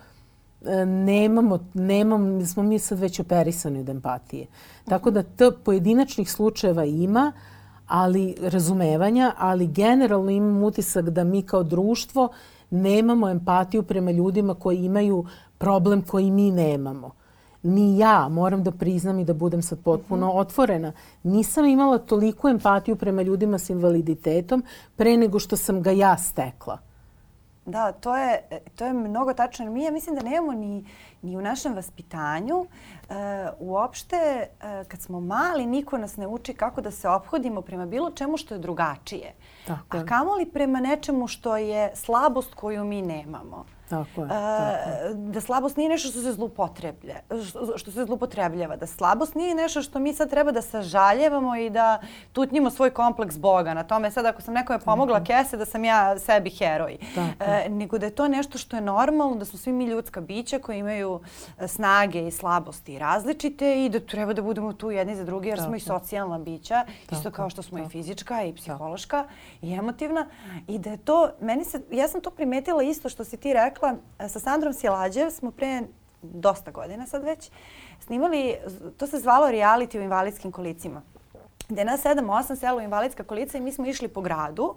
[0.65, 4.47] e, nemamo, nemamo, smo mi sad već operisani od empatije.
[4.85, 7.33] Tako da to pojedinačnih slučajeva ima,
[7.87, 12.29] ali razumevanja, ali generalno imam utisak da mi kao društvo
[12.71, 15.27] nemamo empatiju prema ljudima koji imaju
[15.59, 17.11] problem koji mi nemamo
[17.67, 20.39] ni ja, moram da priznam i da budem sad potpuno -hmm.
[20.39, 24.65] otvorena, nisam imala toliku empatiju prema ljudima s invaliditetom
[24.97, 26.79] pre nego što sam ga ja stekla.
[27.67, 28.43] Da, to je,
[28.75, 29.71] to je mnogo tačno.
[29.71, 30.85] Mi ja mislim da nemamo ni,
[31.23, 32.57] ni u našem vaspitanju.
[32.57, 32.67] Uh,
[33.59, 38.11] uopšte, uh, kad smo mali, niko nas ne uči kako da se obhodimo prema bilo
[38.11, 39.35] čemu što je drugačije.
[39.67, 39.97] Tako.
[39.97, 43.65] A kamoli prema nečemu što je slabost koju mi nemamo.
[43.89, 45.15] Tako je, tako je.
[45.15, 47.15] Da slabost nije nešto što se zlupotreblja,
[47.77, 48.77] što se zlupotrebljava.
[48.77, 52.01] Da slabost nije nešto što mi sad treba da sažaljevamo i da
[52.33, 54.11] tutnjimo svoj kompleks Boga na tome.
[54.11, 55.27] Sad ako sam nekome pomogla tako.
[55.27, 56.99] kese, da sam ja sebi heroj.
[57.41, 60.59] E, nego da je to nešto što je normalno, da smo svi mi ljudska bića
[60.59, 61.21] koji imaju
[61.59, 65.59] e, snage i slabosti različite i da treba da budemo tu jedni za drugi jer
[65.59, 65.69] tako.
[65.69, 67.15] smo i socijalna bića, tako.
[67.19, 67.89] isto kao što smo tako.
[67.89, 69.25] i fizička i psihološka
[69.63, 70.27] i emotivna.
[70.69, 73.76] I da je to, meni se, ja sam to primetila isto što si ti rekla,
[73.77, 75.83] rekla, sa Sandrom Silađev smo pre
[76.23, 77.51] dosta godina sad već
[78.01, 78.55] snimali,
[78.97, 81.03] to se zvalo reality u invalidskim kolicima.
[81.69, 84.75] Gde nas 7-8 selo u invalidska kolica i mi smo išli po gradu.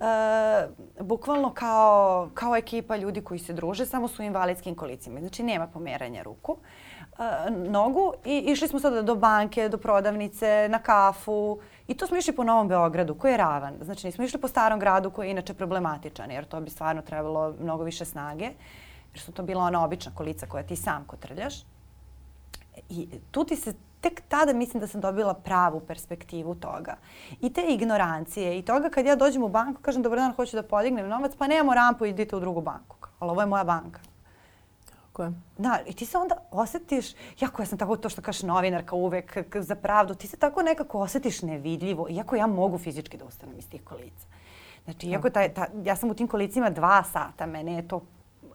[0.00, 0.68] E,
[1.00, 5.20] bukvalno kao, kao ekipa ljudi koji se druže, samo su u invalidskim kolicima.
[5.20, 6.56] Znači nema pomeranja ruku,
[7.18, 12.16] e, nogu i išli smo sada do banke, do prodavnice, na kafu, I to smo
[12.16, 13.74] išli po Novom Beogradu koji je ravan.
[13.80, 17.54] Znači nismo išli po starom gradu koji je inače problematičan jer to bi stvarno trebalo
[17.60, 18.44] mnogo više snage.
[19.12, 21.54] Jer su to bila ona obična kolica koja ti sam kotrljaš.
[22.88, 23.74] I tu ti se
[24.04, 26.96] tek tada mislim da sam dobila pravu perspektivu toga.
[27.40, 30.62] I te ignorancije i toga kad ja dođem u banku, kažem dobar dan, hoću da
[30.62, 32.96] podignem novac, pa nemamo rampu, idite u drugu banku.
[33.18, 34.00] ali ovo je moja banka.
[34.90, 35.32] Tako je.
[35.58, 39.56] Da, i ti se onda osetiš, jako ja sam tako to što kažeš novinarka uvek
[39.60, 43.68] za pravdu, ti se tako nekako osetiš nevidljivo, iako ja mogu fizički da ustanem iz
[43.68, 44.26] tih kolica.
[44.84, 48.00] Znači, iako taj, ta, ja sam u tim kolicima dva sata, mene je to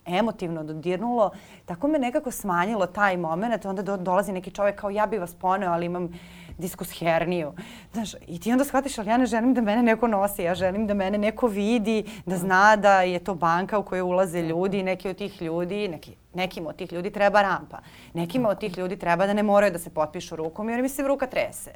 [0.06, 1.32] emotivno dodirnulo,
[1.66, 5.34] tako me nekako smanjilo taj moment, onda do, dolazi neki čovjek kao ja bi vas
[5.34, 6.10] poneo, ali imam
[6.58, 7.54] diskus herniju.
[7.94, 10.88] Znaš, i ti onda shvatiš, ali ja ne želim da mene neko nosi, ja želim
[10.88, 15.10] da mene neko vidi, da zna da je to banka u kojoj ulaze ljudi neki
[15.10, 17.78] od tih ljudi, neki, nekim od tih ljudi treba rampa.
[18.14, 21.08] Nekima od tih ljudi treba da ne moraju da se potpišu rukom jer mi se
[21.08, 21.72] ruka trese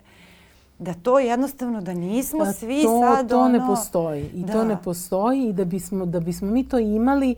[0.80, 3.50] da to jednostavno da nismo da svi to, sad to ono...
[3.50, 4.54] ne postoji i da.
[4.54, 7.36] to ne postoji i da bismo da bismo mi to imali E,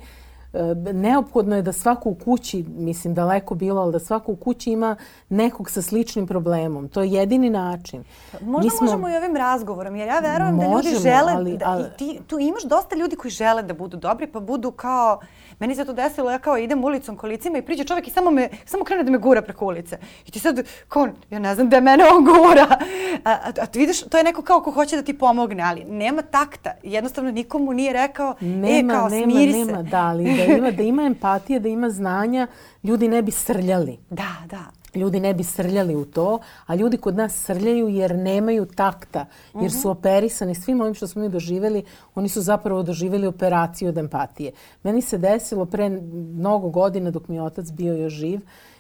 [0.94, 4.96] neophodno je da svako u kući, mislim daleko bilo, ali da svako u kući ima
[5.30, 6.88] nekog sa sličnim problemom.
[6.88, 8.04] To je jedini način.
[8.42, 8.86] Možda smo...
[8.86, 11.86] možemo i ovim razgovorom, jer ja verujem možemo, da ljudi žele, ali, da, ali...
[11.98, 15.20] ti, tu imaš dosta ljudi koji žele da budu dobri, pa budu kao,
[15.60, 18.50] meni se to desilo, ja kao idem ulicom kolicima i priđe čovjek i samo, me,
[18.66, 19.98] samo krene da me gura preko ulice.
[20.26, 22.78] I ti sad, kao, ja ne znam da mene on gura.
[23.24, 25.84] A, a, a ti vidiš, to je neko kao ko hoće da ti pomogne, ali
[25.84, 26.72] nema takta.
[26.84, 29.72] Jednostavno nikomu nije rekao, e, nema, e, kao, nema, smiri nema, se.
[29.72, 32.48] Nema, da, ali da ima, da ima empatije, da ima znanja,
[32.84, 33.98] ljudi ne bi srljali.
[34.10, 34.64] Da, da.
[34.96, 39.26] Ljudi ne bi srljali u to, a ljudi kod nas srljaju jer nemaju takta,
[39.62, 39.90] jer su mhm.
[39.90, 41.84] operisani svim ovim što smo mi doživjeli,
[42.16, 44.52] oni su zapravo doživjeli operaciju od empatije.
[44.84, 48.40] Meni se desilo pre mnogo godina dok mi je otac bio još živ,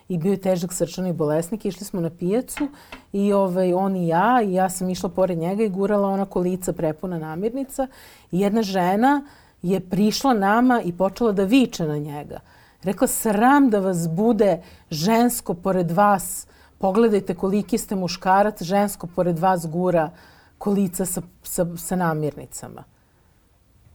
[0.09, 1.65] i bio je težak srčani bolesnik.
[1.65, 2.67] Išli smo na pijacu
[3.13, 6.73] i ovaj, on i ja i ja sam išla pored njega i gurala ona kolica
[6.73, 7.87] prepuna namirnica
[8.31, 9.25] i jedna žena
[9.65, 12.39] je prišla nama i počela da viče na njega.
[12.83, 16.47] Rekla, sram da vas bude žensko pored vas.
[16.77, 20.09] Pogledajte koliki ste muškarac, žensko pored vas gura
[20.57, 22.83] kolica sa, sa, sa namirnicama.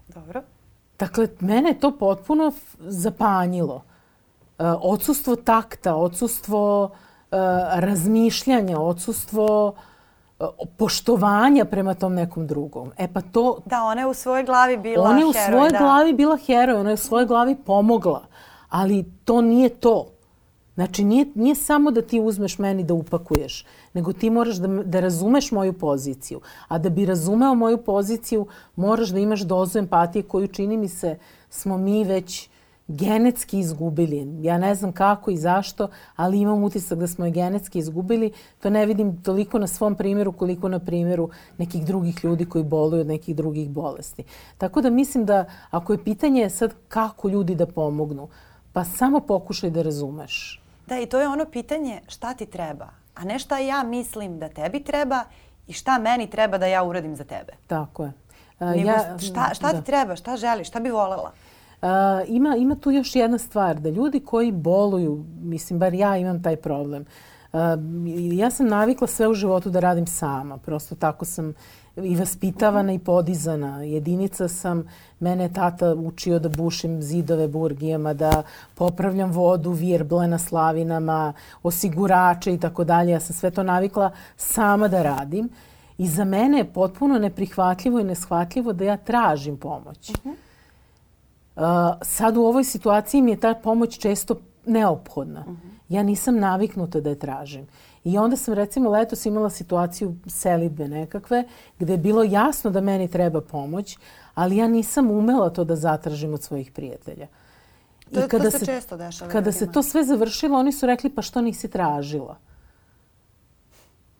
[0.08, 0.42] Dobro.
[0.98, 3.82] Dakle, mene je to potpuno zapanjilo.
[4.58, 7.36] E, odsustvo takta, odsustvo e,
[7.80, 9.74] razmišljanja, odsustvo
[10.76, 12.92] poštovanja prema tom nekom drugom.
[12.98, 13.58] E pa to...
[13.64, 15.10] Da, ona je u svojoj glavi bila heroj.
[15.10, 15.78] Ona je u heroj, svojoj da.
[15.78, 18.22] glavi bila heroj, ona je u svojoj glavi pomogla.
[18.68, 20.06] Ali to nije to.
[20.74, 25.00] Znači, nije, nije samo da ti uzmeš meni da upakuješ, nego ti moraš da, da
[25.00, 26.40] razumeš moju poziciju.
[26.68, 31.18] A da bi razumeo moju poziciju, moraš da imaš dozu empatije koju čini mi se
[31.50, 32.49] smo mi već
[32.90, 34.28] genetski izgubili.
[34.40, 38.32] Ja ne znam kako i zašto, ali imam utisak da smo je genetski izgubili.
[38.62, 43.00] To ne vidim toliko na svom primjeru koliko na primjeru nekih drugih ljudi koji boluju
[43.00, 44.24] od nekih drugih bolesti.
[44.58, 48.28] Tako da mislim da ako je pitanje sad kako ljudi da pomognu,
[48.72, 50.62] pa samo pokušaj da razumeš.
[50.86, 54.48] Da, i to je ono pitanje šta ti treba, a ne šta ja mislim da
[54.48, 55.24] tebi treba
[55.66, 57.52] i šta meni treba da ja uradim za tebe.
[57.66, 58.12] Tako je.
[58.60, 59.78] Uh, ja, šta, šta da.
[59.78, 61.32] ti treba, šta želiš, šta bi volela?
[61.82, 61.88] Uh,
[62.28, 66.56] ima, ima tu još jedna stvar, da ljudi koji boluju, mislim, bar ja imam taj
[66.56, 67.04] problem,
[67.52, 67.60] uh,
[68.32, 70.58] ja sam navikla sve u životu da radim sama.
[70.58, 71.54] Prosto tako sam
[71.96, 73.82] i vaspitavana i podizana.
[73.82, 74.88] Jedinica sam,
[75.20, 78.42] mene je tata učio da bušim zidove burgijama, da
[78.74, 83.10] popravljam vodu, virble na slavinama, osigurače i tako dalje.
[83.10, 85.48] Ja sam sve to navikla sama da radim.
[85.98, 90.10] I za mene je potpuno neprihvatljivo i neshvatljivo da ja tražim pomoć.
[90.10, 90.49] Uh -huh.
[92.02, 95.40] Sad u ovoj situaciji mi je ta pomoć često neophodna.
[95.40, 95.68] Uh mhm.
[95.68, 95.80] -huh.
[95.88, 97.66] Ja nisam naviknuta da je tražim.
[98.04, 101.44] I onda sam recimo letos imala situaciju selitbe nekakve
[101.78, 103.98] gde je bilo jasno da meni treba pomoć,
[104.34, 107.26] ali ja nisam umela to da zatražim od svojih prijatelja.
[108.14, 109.30] To, I kada to se, se često dešava.
[109.30, 112.36] Kada se to sve završilo, oni su rekli pa što nisi tražila?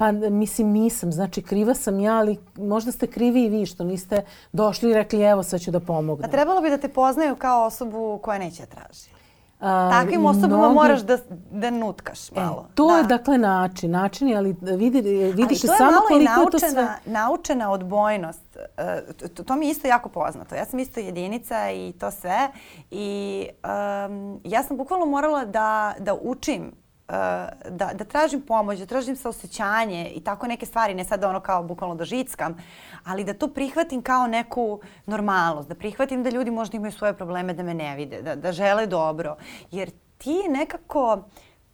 [0.00, 4.22] Pa mislim nisam, znači kriva sam ja, ali možda ste krivi i vi što niste
[4.52, 6.28] došli i rekli evo sad ću da pomognem.
[6.28, 9.10] A trebalo bi da te poznaju kao osobu koja neće da traži.
[9.60, 10.74] A, Takvim osobama mnogi...
[10.74, 11.18] moraš da,
[11.50, 12.66] da nutkaš e, malo.
[12.70, 12.96] E, to da.
[12.96, 15.00] je dakle način, način ali vidi,
[15.34, 17.12] vidiš ali samo koliko naučena, je to sve...
[17.12, 18.56] naučena odbojnost.
[19.18, 20.54] Uh, to, to mi je isto jako poznato.
[20.54, 22.48] Ja sam isto jedinica i to sve.
[22.90, 23.46] I
[24.08, 26.72] um, ja sam bukvalno morala da, da učim
[27.70, 31.62] da, da tražim pomoć, da tražim saosećanje i tako neke stvari, ne sad ono kao
[31.62, 32.56] bukvalno da žickam,
[33.04, 37.54] ali da to prihvatim kao neku normalnost, da prihvatim da ljudi možda imaju svoje probleme,
[37.54, 39.36] da me ne vide, da, da žele dobro.
[39.70, 41.22] Jer ti nekako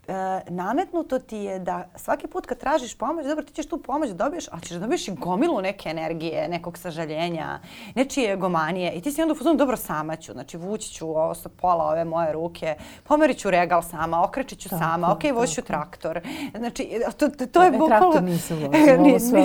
[0.08, 4.08] e, nametnuto ti je da svaki put kad tražiš pomoć, dobro ti ćeš tu pomoć
[4.08, 7.60] da dobiješ, ali ćeš da dobiješ i gomilu neke energije, nekog sažaljenja,
[7.94, 11.34] nečije egomanije i ti si onda u fazonu dobro sama ću, znači vući ću ovo
[11.34, 15.62] sa pola ove moje ruke, pomerit ću regal sama, okrećit ću sama, ok, vozi ću
[15.62, 16.20] traktor.
[16.58, 18.12] Znači, to, to, to je e, bukvalno...
[18.12, 18.96] Traktor nisam vozila,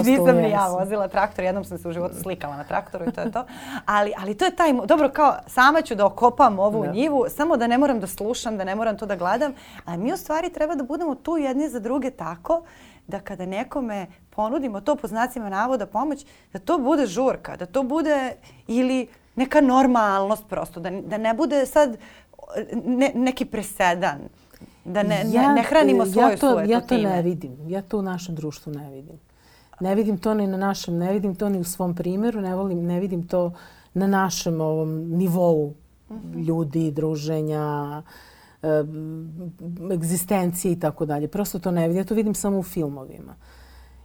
[0.03, 3.21] nisam ni ja vozila traktor, jednom sam se u životu slikala na traktoru i to
[3.21, 3.45] je to.
[3.85, 6.91] Ali, ali to je taj, dobro, kao sama ću da okopam ovu da.
[6.91, 9.53] njivu, samo da ne moram da slušam, da ne moram to da gledam,
[9.85, 12.63] a mi u stvari treba da budemo tu jedni za druge tako
[13.07, 17.83] da kada nekome ponudimo to po znacima navoda pomoć, da to bude žurka, da to
[17.83, 18.33] bude
[18.67, 21.97] ili neka normalnost prosto, da, da ne bude sad
[22.85, 24.19] ne, neki presedan,
[24.85, 27.97] da ne, ja, ne, ne hranimo svoju ja to, Ja to ne vidim, ja to
[27.97, 29.19] u našem društvu ne vidim.
[29.79, 32.85] Ne vidim to ni na našem, ne vidim to ni u svom primjeru, ne, volim,
[32.85, 33.53] ne vidim to
[33.93, 35.73] na našem ovom nivou
[36.09, 36.33] uh mhm.
[36.33, 36.45] -huh.
[36.45, 38.01] ljudi, druženja,
[39.93, 41.27] egzistencije i tako dalje.
[41.27, 41.97] Prosto to ne vidim.
[41.97, 43.35] Ja to vidim samo u filmovima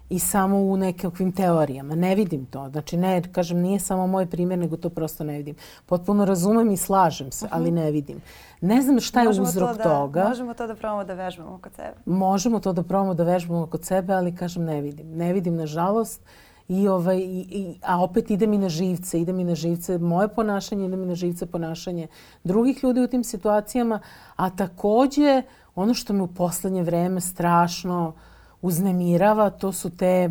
[0.08, 1.94] i samo u nekakvim teorijama.
[1.94, 2.68] Ne vidim to.
[2.70, 5.54] Znači, ne, kažem, nije samo moj primjer, nego to prosto ne vidim.
[5.86, 7.56] Potpuno razumem i slažem se, uh -huh.
[7.56, 8.20] ali ne vidim.
[8.60, 10.24] Ne znam šta je možemo uzrok to da, toga.
[10.28, 11.94] Možemo to da probamo da vežbamo kod sebe.
[12.06, 15.16] Možemo to da probamo da vežbamo kod sebe, ali kažem, ne vidim.
[15.16, 16.22] Ne vidim, nažalost.
[16.68, 20.86] I ovaj, i, a opet ide mi na živce, ide mi na živce moje ponašanje,
[20.86, 22.08] ide mi na živce ponašanje
[22.44, 24.00] drugih ljudi u tim situacijama.
[24.36, 25.42] A takođe,
[25.74, 28.14] ono što me u poslednje vreme strašno
[28.62, 30.30] uznemirava, to su te,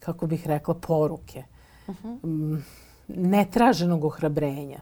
[0.00, 1.44] kako bih rekla, poruke.
[1.86, 2.08] Uh mhm.
[2.08, 2.60] -huh.
[3.08, 4.80] Netraženog ohrabrenja.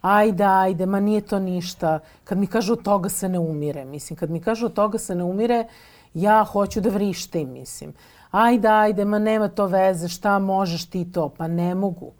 [0.00, 1.98] Ajde, ajde, ma nije to ništa.
[2.24, 4.16] Kad mi kažu od toga se ne umire, mislim.
[4.16, 5.66] Kad mi kažu od toga se ne umire,
[6.14, 7.92] ja hoću da vrištim, mislim
[8.30, 11.28] ajde, ajde, ma nema to veze, šta možeš ti to?
[11.28, 12.12] Pa ne mogu.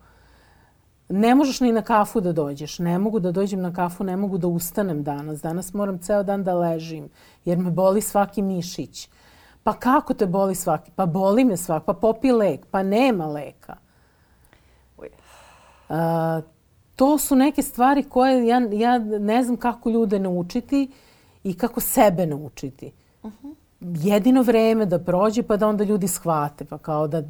[1.09, 2.79] Ne možeš ni na kafu da dođeš.
[2.79, 5.43] Ne mogu da dođem na kafu, ne mogu da ustanem danas.
[5.43, 7.09] Danas moram ceo dan da ležim
[7.45, 9.09] jer me boli svaki mišić.
[9.63, 10.91] Pa kako te boli svaki?
[10.97, 11.87] Pa boli me svaki.
[11.87, 12.67] Pa popi lek.
[12.67, 13.77] Pa nema leka.
[14.99, 15.97] Uh,
[16.97, 20.91] to su neke stvari koje ja, ja ne znam kako ljude naučiti
[21.45, 22.93] i kako sebe naučiti.
[23.23, 27.23] Uh -huh jedino vreme da prođe pa da onda ljudi shvate pa kao da,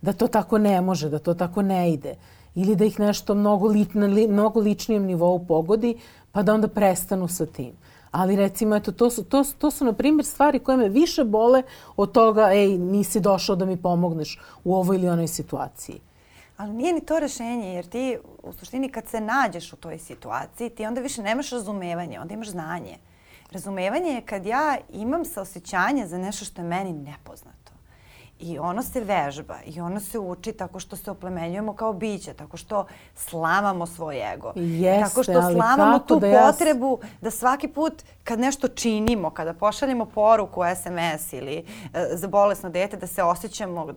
[0.00, 2.14] da to tako ne može, da to tako ne ide.
[2.54, 5.98] Ili da ih nešto mnogo, li, na li, mnogo ličnijem nivou pogodi
[6.32, 7.72] pa da onda prestanu sa tim.
[8.10, 11.62] Ali recimo, eto, to su, to, to su na primjer stvari koje me više bole
[11.96, 16.00] od toga, ej, nisi došao da mi pomogneš u ovoj ili onoj situaciji.
[16.56, 20.70] Ali nije ni to rešenje, jer ti u suštini kad se nađeš u toj situaciji,
[20.70, 22.98] ti onda više nemaš razumevanje, onda imaš znanje.
[23.52, 27.61] Razumevanje je kad ja imam saosećanje za nešto što je meni nepoznato.
[28.42, 32.56] I ono se vežba i ono se uči tako što se oplemenjujemo kao biće, tako
[32.56, 34.52] što slamamo svoj ego.
[34.56, 36.46] Jeste, tako što slamamo tu da ja...
[36.46, 41.64] potrebu da svaki put kad nešto činimo, kada pošaljemo poruku SMS ili e,
[42.12, 43.88] za bolesno dete, da se osjećamo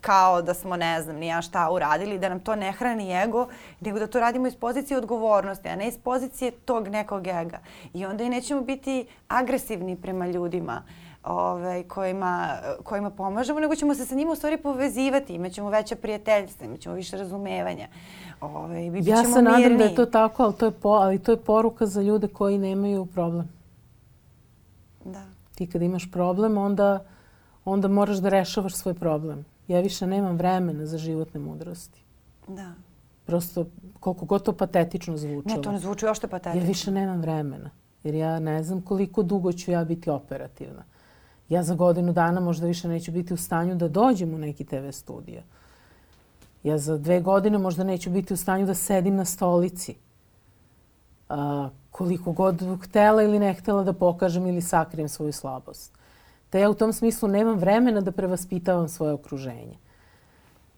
[0.00, 3.48] kao da smo ne znam ni ja šta uradili, da nam to ne hrani ego,
[3.80, 7.58] nego da to radimo iz pozicije odgovornosti, a ne iz pozicije tog nekog ega.
[7.94, 10.82] I onda i nećemo biti agresivni prema ljudima
[11.24, 16.66] ovaj, kojima, kojima pomažemo, nego ćemo se sa njima u stvari povezivati, imaćemo veća prijateljstva,
[16.66, 17.88] imaćemo više razumevanja.
[18.40, 21.36] Ovaj, ja se nadam da je to tako, ali to je, po, ali to je
[21.36, 23.48] poruka za ljude koji nemaju problem.
[25.04, 25.22] Da.
[25.54, 27.04] Ti kad imaš problem, onda,
[27.64, 29.44] onda moraš da rešavaš svoj problem.
[29.68, 32.02] Ja više nemam vremena za životne mudrosti.
[32.48, 32.72] Da.
[33.26, 33.66] Prosto,
[34.00, 35.48] koliko god to patetično zvuči.
[35.48, 36.60] Ne, to ne zvuči ošte patetično.
[36.60, 37.70] Ja više nemam vremena.
[38.04, 40.82] Jer ja ne znam koliko dugo ću ja biti operativna
[41.50, 44.90] ja za godinu dana možda više neću biti u stanju da dođem u neki TV
[44.90, 45.42] studio.
[46.62, 49.94] Ja za dve godine možda neću biti u stanju da sedim na stolici.
[51.28, 55.92] A, koliko god htela ili ne htela da pokažem ili sakrijem svoju slabost.
[56.50, 59.78] Te ja u tom smislu nemam vremena da prevaspitavam svoje okruženje.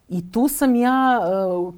[0.08, 1.20] I tu sam ja,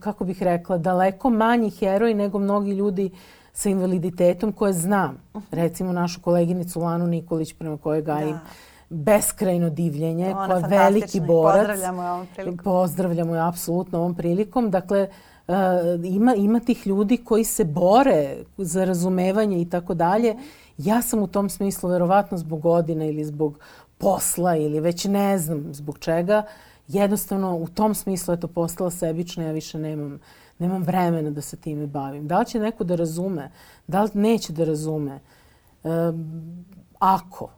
[0.00, 3.10] kako bih rekla, daleko manji heroj nego mnogi ljudi
[3.52, 5.18] sa invaliditetom koje znam.
[5.50, 11.66] Recimo našu koleginicu Lanu Nikolić prema kojoj gajim da beskrajno divljenje, koja je veliki borac.
[11.66, 12.64] Pozdravljamo je ovom prilikom.
[12.64, 14.70] Pozdravljamo je apsolutno ovom prilikom.
[14.70, 15.08] Dakle,
[15.48, 15.54] uh,
[16.04, 20.36] ima, ima tih ljudi koji se bore za razumevanje i tako dalje.
[20.78, 23.58] Ja sam u tom smislu, verovatno zbog godina ili zbog
[23.98, 26.42] posla ili već ne znam zbog čega,
[26.88, 30.20] jednostavno u tom smislu je to postala sebična, ja više nemam,
[30.58, 32.28] nemam vremena da se time bavim.
[32.28, 33.50] Da li će neko da razume?
[33.86, 35.20] Da li neće da razume?
[35.82, 36.64] Um,
[36.98, 37.50] ako,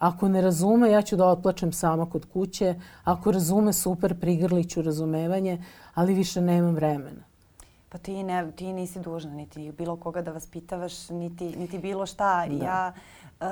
[0.00, 2.74] Ako ne razume, ja ću da otplačem sama kod kuće.
[3.04, 7.22] Ako razume, super, prigrliću razumevanje, ali više nemam vremena.
[7.88, 12.06] Pa ti, ne, ti nisi dužna niti bilo koga da vas pitavaš, niti, niti bilo
[12.06, 12.46] šta.
[12.46, 12.64] Da.
[12.64, 12.92] Ja
[13.40, 13.46] uh,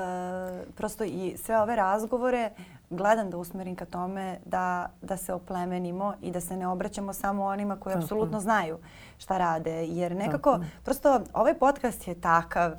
[0.75, 2.49] prosto i sve ove razgovore
[2.89, 7.45] gledam da usmerim ka tome da, da se oplemenimo i da se ne obraćamo samo
[7.45, 8.03] onima koji Tako.
[8.03, 8.77] apsolutno znaju
[9.17, 9.87] šta rade.
[9.87, 10.65] Jer nekako, Tako.
[10.83, 12.71] prosto ovaj podcast je takav.
[12.71, 12.77] Uh,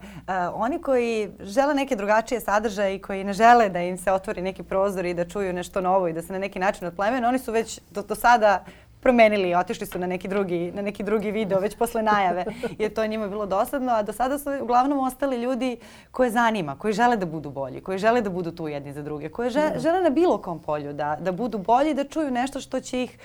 [0.55, 4.63] oni koji žele neke drugačije sadržaje i koji ne žele da im se otvori neki
[4.63, 7.53] prozor i da čuju nešto novo i da se na neki način otplemene, oni su
[7.53, 8.65] već do, do sada
[9.01, 12.45] promenili i otišli su na neki drugi, na neki drugi video već posle najave
[12.79, 15.77] jer to njima bilo dosadno, a do sada su uglavnom ostali ljudi
[16.11, 19.29] koje zanima, koji žele da budu bolji, koji žele da budu tu jedni za druge,
[19.29, 19.79] koji žele, da.
[19.79, 23.19] žele na bilo kom polju da, da budu bolji, da čuju nešto što će ih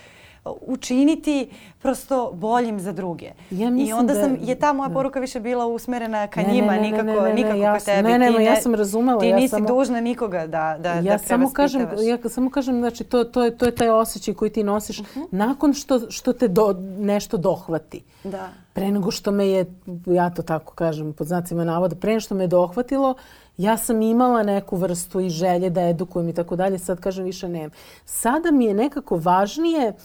[0.45, 3.31] učiniti prosto boljim za druge.
[3.51, 4.93] Ja I onda da, sam, je ta moja da.
[4.93, 7.73] poruka više bila usmerena ka ne, njima, ne, ne, nikako, ne, ne, ne, nikako ja,
[7.73, 8.09] ka tebi.
[8.09, 9.19] Ne, ne, ti, ja sam razumela.
[9.19, 12.79] Ti ja nisi samo, dužna nikoga da, da, ja da samo kažem, Ja samo kažem,
[12.79, 15.19] znači, to, to, je, to je taj osjećaj koji ti nosiš uh mhm.
[15.19, 15.27] -huh.
[15.31, 18.03] nakon što, što te do, nešto dohvati.
[18.23, 18.49] Da.
[18.73, 19.65] Pre nego što me je,
[20.05, 23.15] ja to tako kažem, pod znacima navoda, pre nego što me je dohvatilo,
[23.57, 27.49] ja sam imala neku vrstu i želje da edukujem i tako dalje, sad kažem više
[27.49, 27.71] nemam.
[28.05, 29.95] Sada mi je nekako važnije uh,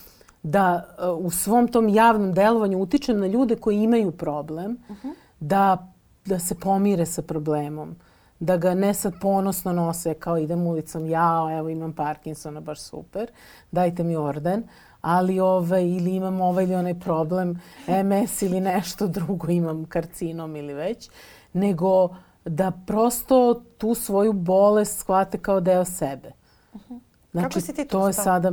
[0.43, 5.15] da uh, u svom tom javnom delovanju utičem na ljude koji imaju problem, uh -huh.
[5.41, 5.93] da,
[6.25, 7.97] da se pomire sa problemom,
[8.41, 13.31] da ga ne sad ponosno nose kao idem ulicom, ja evo imam Parkinsona, baš super,
[13.71, 14.65] dajte mi orden,
[15.01, 20.75] ali ovaj, ili imam ovaj ili onaj problem, MS ili nešto drugo, imam karcinom ili
[20.75, 21.11] već,
[21.53, 22.09] nego
[22.45, 26.33] da prosto tu svoju bolest shvate kao deo sebe.
[26.73, 27.01] Uh -huh.
[27.33, 28.53] Znači, Kako si ti to je sada...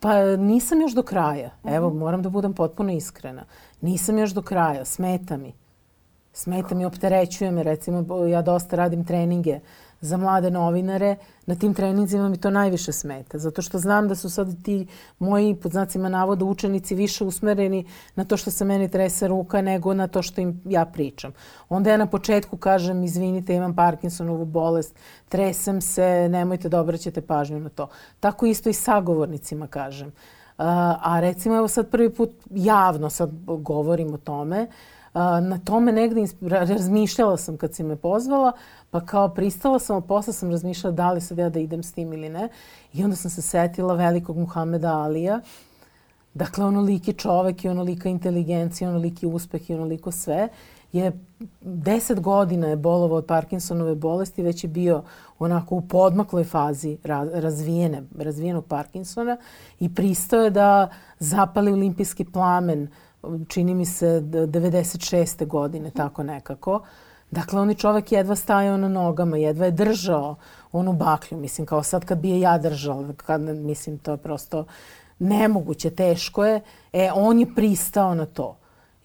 [0.00, 1.50] Pa nisam još do kraja.
[1.64, 1.98] Evo, mhm.
[1.98, 3.44] moram da budem potpuno iskrena.
[3.80, 4.84] Nisam još do kraja.
[4.84, 5.52] Smeta mi.
[6.32, 7.62] Smeta mi, opterećuje me.
[7.62, 9.60] Recimo, ja dosta radim treninge
[10.00, 13.38] za mlade novinare, na tim treninzima mi to najviše smeta.
[13.38, 14.86] Zato što znam da su sad ti
[15.18, 19.94] moji, pod znacima navoda, učenici više usmereni na to što se meni trese ruka nego
[19.94, 21.32] na to što im ja pričam.
[21.68, 24.94] Onda ja na početku kažem, izvinite, imam Parkinsonovu bolest,
[25.28, 27.88] tresem se, nemojte da obraćate pažnju na to.
[28.20, 30.12] Tako isto i sagovornicima kažem.
[30.56, 34.66] A, recimo, evo sad prvi put javno sad govorim o tome,
[35.14, 38.52] na tome negde razmišljala sam kad si me pozvala,
[38.90, 41.92] pa kao pristala sam, a posle sam razmišljala da li sad ja da idem s
[41.92, 42.48] tim ili ne.
[42.92, 45.40] I onda sam se setila velikog Muhameda Alija.
[46.34, 50.48] Dakle, onoliki čovek i onolika inteligencija, onoliki uspeh i onoliko sve
[50.92, 51.12] je
[51.60, 55.02] deset godina je bolovao od Parkinsonove bolesti, već je bio
[55.38, 56.98] onako u podmakloj fazi
[57.32, 59.36] razvijene, razvijenog Parkinsona
[59.80, 60.88] i pristao je da
[61.18, 62.88] zapali olimpijski plamen
[63.48, 65.46] čini mi se 96.
[65.46, 66.80] godine, tako nekako.
[67.30, 70.36] Dakle, on je čovek jedva stajao na nogama, jedva je držao
[70.72, 71.38] onu baklju.
[71.38, 74.64] Mislim, kao sad kad bi je ja držala, kad, mislim, to je prosto
[75.18, 76.60] nemoguće, teško je.
[76.92, 78.56] E, on je pristao na to.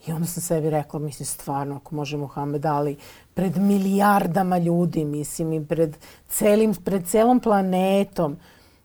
[0.08, 2.98] I onda sam sebi rekla, mislim, stvarno, ako može Muhammed Ali
[3.34, 5.98] pred milijardama ljudi, mislim, i pred,
[6.28, 8.38] celim, pred celom planetom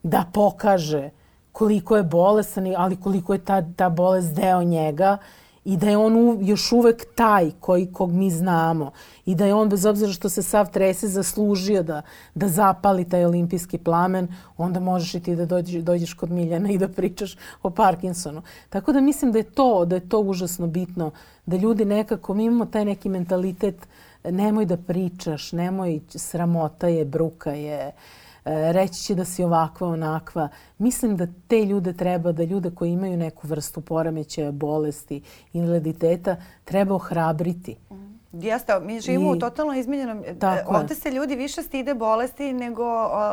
[0.03, 1.11] da pokaže
[1.53, 5.17] koliko je bolestan, ali koliko je ta, ta bolest deo njega
[5.65, 8.91] i da je on u, još uvek taj koji, kog mi znamo
[9.27, 12.03] i da je on bez obzira što se sav trese zaslužio da,
[12.35, 16.79] da zapali taj olimpijski plamen, onda možeš i ti da dođeš, dođeš kod Miljana i
[16.79, 18.43] da pričaš o Parkinsonu.
[18.69, 21.11] Tako da mislim da je to, da je to užasno bitno,
[21.47, 23.89] da ljudi nekako, mi imamo taj neki mentalitet
[24.25, 28.20] nemoj da pričaš, nemoj, sramota je, bruka je, uh,
[28.73, 30.49] reći će da si ovakva, onakva.
[30.79, 35.23] Mislim da te ljude treba, da ljude koji imaju neku vrstu poremećaja, bolesti,
[35.53, 37.77] invaliditeta, treba ohrabriti.
[37.91, 38.10] Mm.
[38.33, 40.23] Jeste, mi živimo I, u totalno izmenjenom...
[40.27, 41.01] E, tako Ovde je.
[41.01, 42.85] se ljudi više stide bolesti nego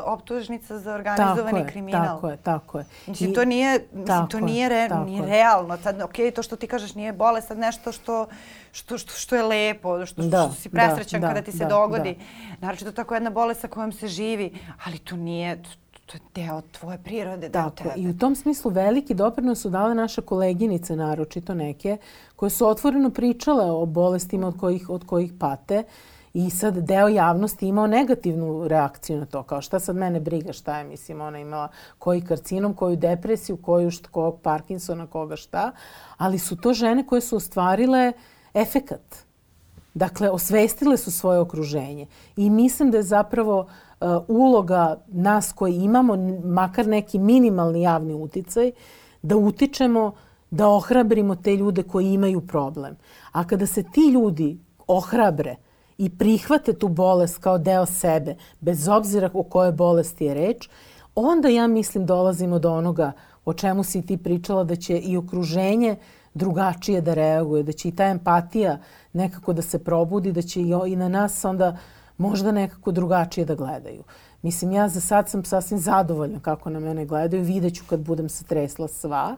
[0.05, 2.15] optužnica za organizovani tako kriminal.
[2.15, 2.85] Tako je, tako je.
[3.07, 5.77] Mislim, I, to nije, mislim, to nije, re, nije realno.
[5.77, 8.27] Sad, ok, to što ti kažeš nije bolest, sad nešto što,
[8.71, 11.69] što, što, što je lepo, što, da, što si presrećan da, kada ti se da,
[11.69, 12.13] dogodi.
[12.13, 12.57] Da.
[12.61, 15.69] Naravno, to tako jedna bolest sa kojom se živi, ali to nije, to
[16.13, 17.49] je deo tvoje prirode.
[17.49, 17.93] Tako, tebe.
[17.95, 21.97] i u tom smislu veliki doprinos su dale naše koleginice, naročito neke,
[22.35, 25.83] koje su otvoreno pričale o bolestima od kojih, od kojih pate
[26.33, 30.77] i sad deo javnosti imao negativnu reakciju na to, kao šta sad mene briga, šta
[30.77, 35.71] je, mislim, ona imala koji karcinom, koju depresiju, koju šta, kog Parkinsona, koga šta,
[36.17, 38.13] ali su to žene koje su ostvarile
[38.53, 39.27] efekat.
[39.93, 43.86] Dakle, osvestile su svoje okruženje i mislim da je zapravo Uh,
[44.27, 48.71] uloga nas koji imamo makar neki minimalni javni uticaj
[49.21, 50.11] da utičemo
[50.51, 52.97] da ohrabrimo te ljude koji imaju problem.
[53.31, 55.55] A kada se ti ljudi ohrabre
[55.97, 60.69] i prihvate tu bolest kao deo sebe, bez obzira o kojoj bolesti je reč,
[61.15, 63.11] onda ja mislim dolazimo do onoga
[63.45, 65.95] o čemu si ti pričala da će i okruženje
[66.33, 68.77] drugačije da reaguje, da će i ta empatija
[69.13, 71.77] nekako da se probudi, da će i na nas onda
[72.17, 74.03] možda nekako drugačije da gledaju.
[74.41, 77.43] Mislim, ja za sad sam sasvim zadovoljna kako na mene gledaju.
[77.43, 79.35] Videću kad budem se tresla sva.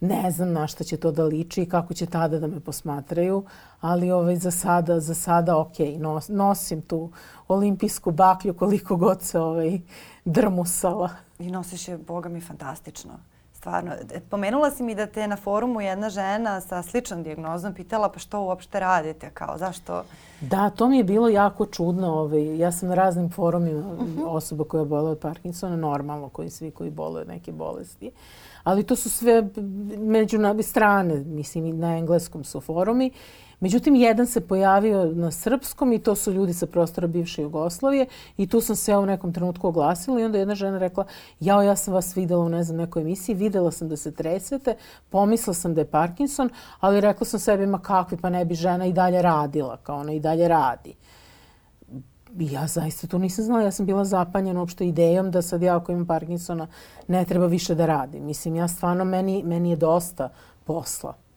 [0.00, 3.44] Ne znam na šta će to da liči i kako će tada da me posmatraju,
[3.80, 7.10] ali ovaj, za sada, za sada ok, nos, nosim tu
[7.48, 9.80] olimpijsku baklju koliko god se ovaj,
[10.24, 11.10] drmusala.
[11.38, 13.12] I nosiš je, boga mi, fantastično.
[13.60, 13.92] Stvarno.
[13.92, 18.18] E, pomenula si mi da te na forumu jedna žena sa sličnom dijagnozom pitala pa
[18.18, 20.04] što uopšte radite, kao zašto...
[20.40, 22.12] Da, to mi je bilo jako čudno.
[22.12, 22.58] Ovaj.
[22.58, 24.22] Ja sam na raznim forumima mhm.
[24.26, 28.10] osoba koja bole od Parkinsona, normalno, koji svi koji bole od neke bolesti.
[28.64, 29.48] Ali to su sve
[29.98, 33.10] međunarodne strane, mislim i na engleskom su forumi.
[33.60, 38.06] Međutim, jedan se pojavio na srpskom i to su ljudi sa prostora bivše Jugoslavije
[38.36, 41.04] i tu sam se ja u nekom trenutku oglasila i onda jedna žena rekla
[41.40, 44.76] jao, ja sam vas videla u ne znam nekoj emisiji, videla sam da se tresete,
[45.10, 46.50] pomisla sam da je Parkinson,
[46.80, 50.12] ali rekla sam sebi ma kakvi, pa ne bi žena i dalje radila, kao ona
[50.12, 50.94] i dalje radi.
[52.38, 53.62] ja zaista to nisam znala.
[53.62, 56.66] Ja sam bila zapanjena uopšte idejom da sad ja ako imam Parkinsona
[57.08, 58.24] ne treba više da radim.
[58.24, 60.28] Mislim, ja stvarno, meni, meni je dosta
[60.64, 61.29] posla.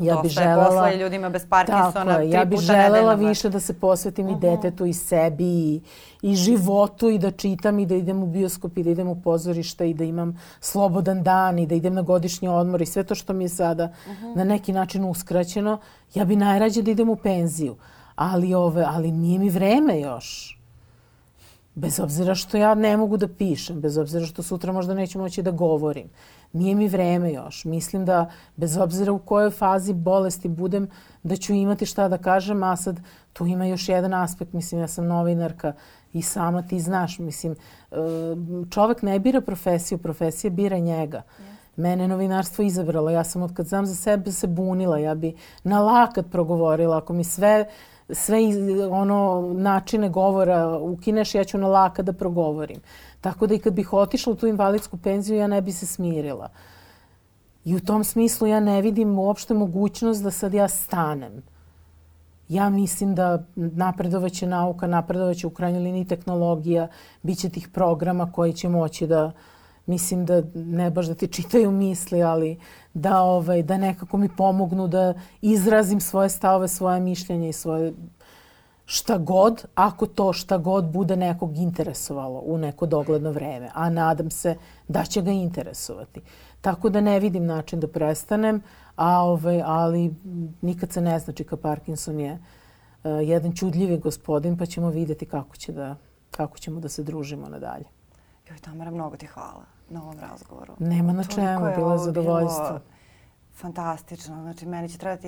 [0.00, 3.80] Ja bih želela posla i ljudima bez Parkinsona tako, ja bih želela više da se
[3.80, 4.36] posvetim uh -huh.
[4.36, 5.80] i detetu i sebi i,
[6.22, 9.90] i životu i da čitam i da idem u bioskop i da idem u pozorište
[9.90, 13.32] i da imam slobodan dan i da idem na godišnji odmor i sve to što
[13.32, 14.36] mi je sada uh -huh.
[14.36, 15.78] na neki način uskraćeno,
[16.14, 17.76] ja bih najrađe da idem u penziju.
[18.14, 20.58] Ali ove, ali nije mi vreme još.
[21.74, 25.42] Bez obzira što ja ne mogu da pišem, bez obzira što sutra možda neću moći
[25.42, 26.08] da govorim.
[26.52, 27.64] Nije mi vreme još.
[27.64, 30.88] Mislim da bez obzira u kojoj fazi bolesti budem,
[31.22, 33.00] da ću imati šta da kažem, a sad
[33.32, 34.52] tu ima još jedan aspekt.
[34.52, 35.72] Mislim, ja sam novinarka
[36.12, 37.18] i sama ti znaš.
[37.18, 37.96] Mislim, e,
[38.70, 41.22] čovek ne bira profesiju, profesija bira njega.
[41.76, 43.10] Mene novinarstvo izabralo.
[43.10, 44.98] Ja sam od kad znam za sebe se bunila.
[44.98, 45.34] Ja bi
[45.64, 46.98] na lakat progovorila.
[46.98, 47.66] Ako mi sve
[48.10, 48.38] sve
[48.90, 52.80] ono načine govora ukineš, ja ću na laka da progovorim.
[53.26, 56.48] Tako da i kad bih otišla u tu invalidsku penziju, ja ne bi se smirila.
[57.64, 61.42] I u tom smislu ja ne vidim uopšte mogućnost da sad ja stanem.
[62.48, 66.88] Ja mislim da napredovaće nauka, napredovaće u krajnjoj liniji tehnologija,
[67.22, 69.32] bit će tih programa koji će moći da,
[69.86, 72.58] mislim da ne baš da ti čitaju misli, ali
[72.94, 77.92] da, ovaj, da nekako mi pomognu da izrazim svoje stavove, svoje mišljenje i svoje
[78.86, 84.30] šta god, ako to šta god bude nekog interesovalo u neko dogledno vreme, a nadam
[84.30, 84.56] se
[84.88, 86.20] da će ga interesovati.
[86.60, 88.62] Tako da ne vidim način da prestanem,
[88.96, 90.14] a ovaj, ali
[90.62, 95.56] nikad se ne znači ka Parkinson je uh, jedan čudljivi gospodin, pa ćemo videti kako,
[95.56, 95.96] će da,
[96.30, 97.86] kako ćemo da se družimo nadalje.
[98.48, 100.72] Joj, Tamara, mnogo ti hvala na ovom razgovoru.
[100.78, 102.68] Nema na čemu, bilo je zadovoljstvo.
[102.68, 102.95] Bilo
[103.56, 104.42] fantastično.
[104.42, 105.26] Znači, meni će trebati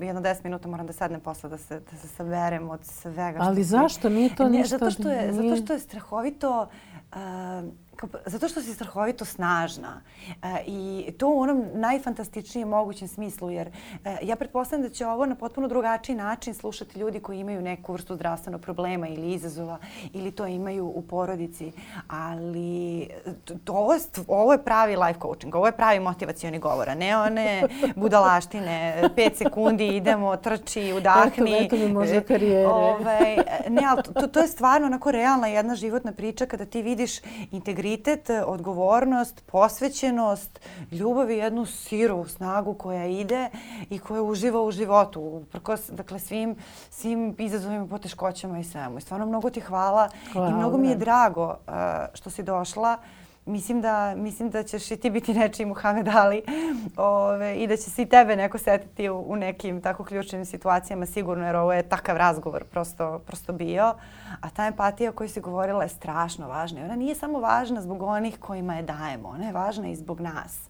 [0.00, 3.38] jedno deset minuta, moram da sednem posle da se, da se saberem od svega.
[3.38, 4.08] Što Ali zašto?
[4.08, 4.78] Nije to ništa...
[4.78, 5.50] Zato što je, nije...
[5.50, 6.68] zato što je strahovito...
[7.12, 7.18] Uh,
[8.26, 10.00] zato što si strahovito snažna
[10.42, 13.68] e, i to u onom najfantastičnijem mogućem smislu jer
[14.04, 17.92] e, ja pretpostavljam da će ovo na potpuno drugačiji način slušati ljudi koji imaju neku
[17.92, 19.78] vrstu zdravstvenog problema ili izazova
[20.12, 21.72] ili to imaju u porodici,
[22.08, 23.08] ali
[23.64, 27.16] to, ovo, je, ovo je pravi life coaching, ovo je pravi motivacioni govor, a ne
[27.16, 27.62] one
[27.96, 31.54] budalaštine, pet sekundi idemo, trči, udahni.
[31.54, 32.66] Eto, eto mi može karijere.
[32.66, 33.36] Ovaj,
[33.68, 37.20] ne, ali to, to je stvarno onako realna jedna životna priča kada ti vidiš
[37.50, 40.60] integritet integritet, odgovornost, posvećenost,
[40.92, 43.50] ljubav i jednu sirovu snagu koja ide
[43.90, 45.20] i koja uživa u životu.
[45.20, 46.56] Uprkos, dakle, svim,
[46.90, 48.98] svim izazovima, poteškoćama i svemu.
[48.98, 50.48] I stvarno mnogo ti hvala, hvala.
[50.48, 51.74] i mnogo mi je drago uh,
[52.14, 52.98] što si došla.
[53.46, 56.42] Mislim da, mislim da ćeš i ti biti nečiji Muhammed Ali
[56.96, 61.06] ove, i da će se i tebe neko setiti u, u nekim tako ključnim situacijama
[61.06, 63.94] sigurno jer ovo je takav razgovor prosto, prosto bio.
[64.40, 66.80] A ta empatija koju si govorila je strašno važna.
[66.80, 70.20] I ona nije samo važna zbog onih kojima je dajemo, ona je važna i zbog
[70.20, 70.60] nas.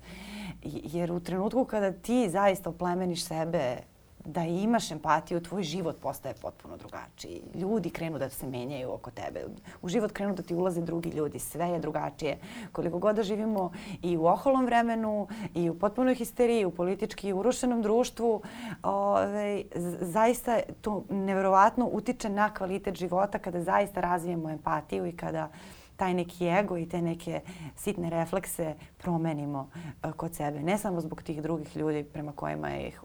[0.64, 3.76] Jer u trenutku kada ti zaista oplemeniš sebe
[4.24, 7.42] da imaš empatiju, tvoj život postaje potpuno drugačiji.
[7.54, 9.44] Ljudi krenu da se menjaju oko tebe.
[9.82, 11.38] U život krenu da ti ulaze drugi ljudi.
[11.38, 12.38] Sve je drugačije.
[12.72, 13.72] Koliko god da živimo
[14.02, 18.42] i u oholom vremenu, i u potpunoj histeriji, u politički urušenom društvu,
[18.82, 19.62] ove,
[20.00, 25.48] zaista to neverovatno utiče na kvalitet života kada zaista razvijemo empatiju i kada
[25.96, 27.40] taj neki ego i te neke
[27.76, 29.68] sitne reflekse promenimo
[30.04, 30.62] uh, kod sebe.
[30.62, 33.00] Ne samo zbog tih drugih ljudi prema kojima, ih,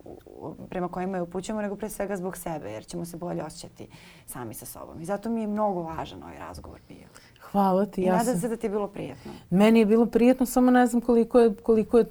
[0.70, 3.88] prema kojima je upućujemo, nego pre svega zbog sebe, jer ćemo se bolje osjećati
[4.26, 5.02] sami sa sobom.
[5.02, 7.08] I zato mi je mnogo važan ovaj razgovor bio.
[7.52, 8.02] Hvala ti.
[8.02, 8.42] I ja nadam sam...
[8.42, 9.32] se da ti je bilo prijetno.
[9.50, 12.06] Meni je bilo prijetno, samo ne znam koliko je, koliko je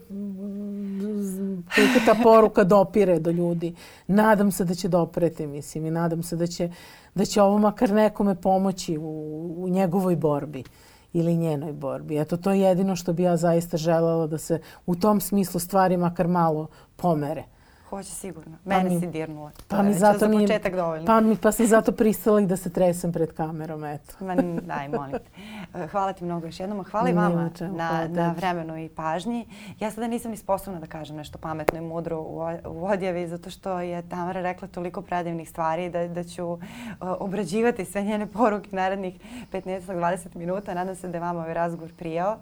[1.74, 3.74] koliko ta poruka dopire do ljudi.
[4.06, 6.70] Nadam se da će dopreti, mislim, i nadam se da će,
[7.14, 10.64] da će ovo makar nekome pomoći u, u njegovoj borbi
[11.12, 12.20] ili njenoj borbi.
[12.20, 15.96] Eto, to je jedino što bi ja zaista želela da se u tom smislu stvari
[15.96, 17.44] makar malo pomere.
[17.88, 18.56] Hoće sigurno.
[18.64, 19.50] Pa Mene mi, si dirnula.
[19.68, 21.06] Pa mi zato za početak dovoljno.
[21.06, 24.24] Pa, mi, pa sam zato pristala i da se tresem pred kamerom, eto.
[24.24, 25.30] Ma, daj, molim te.
[25.74, 26.84] E, hvala ti mnogo još jednom.
[26.84, 29.46] Hvala i vama čemu, na, hvala na vremenu i pažnji.
[29.80, 33.50] Ja sada nisam ni sposobna da kažem nešto pametno i mudro u, u odjavi, zato
[33.50, 36.58] što je Tamara rekla toliko predivnih stvari da, da ću uh,
[37.00, 39.14] obrađivati sve njene poruke narednih
[39.52, 40.74] 15-20 minuta.
[40.74, 42.36] Nadam se da je vama ovaj razgovor prijao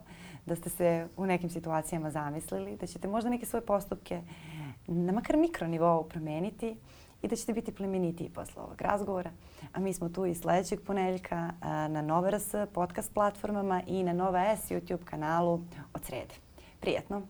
[0.47, 4.20] da ste se u nekim situacijama zamislili, da ćete možda neke svoje postupke
[4.87, 6.76] na makar mikronivou promeniti
[7.22, 9.30] i da ćete biti plemenitiji posle ovog razgovora.
[9.72, 14.57] A mi smo tu i sledećeg poneljka na Nova RS podcast platformama i na Nova
[14.57, 15.61] S YouTube kanalu
[15.95, 16.34] od srede.
[16.80, 17.22] Prijetno!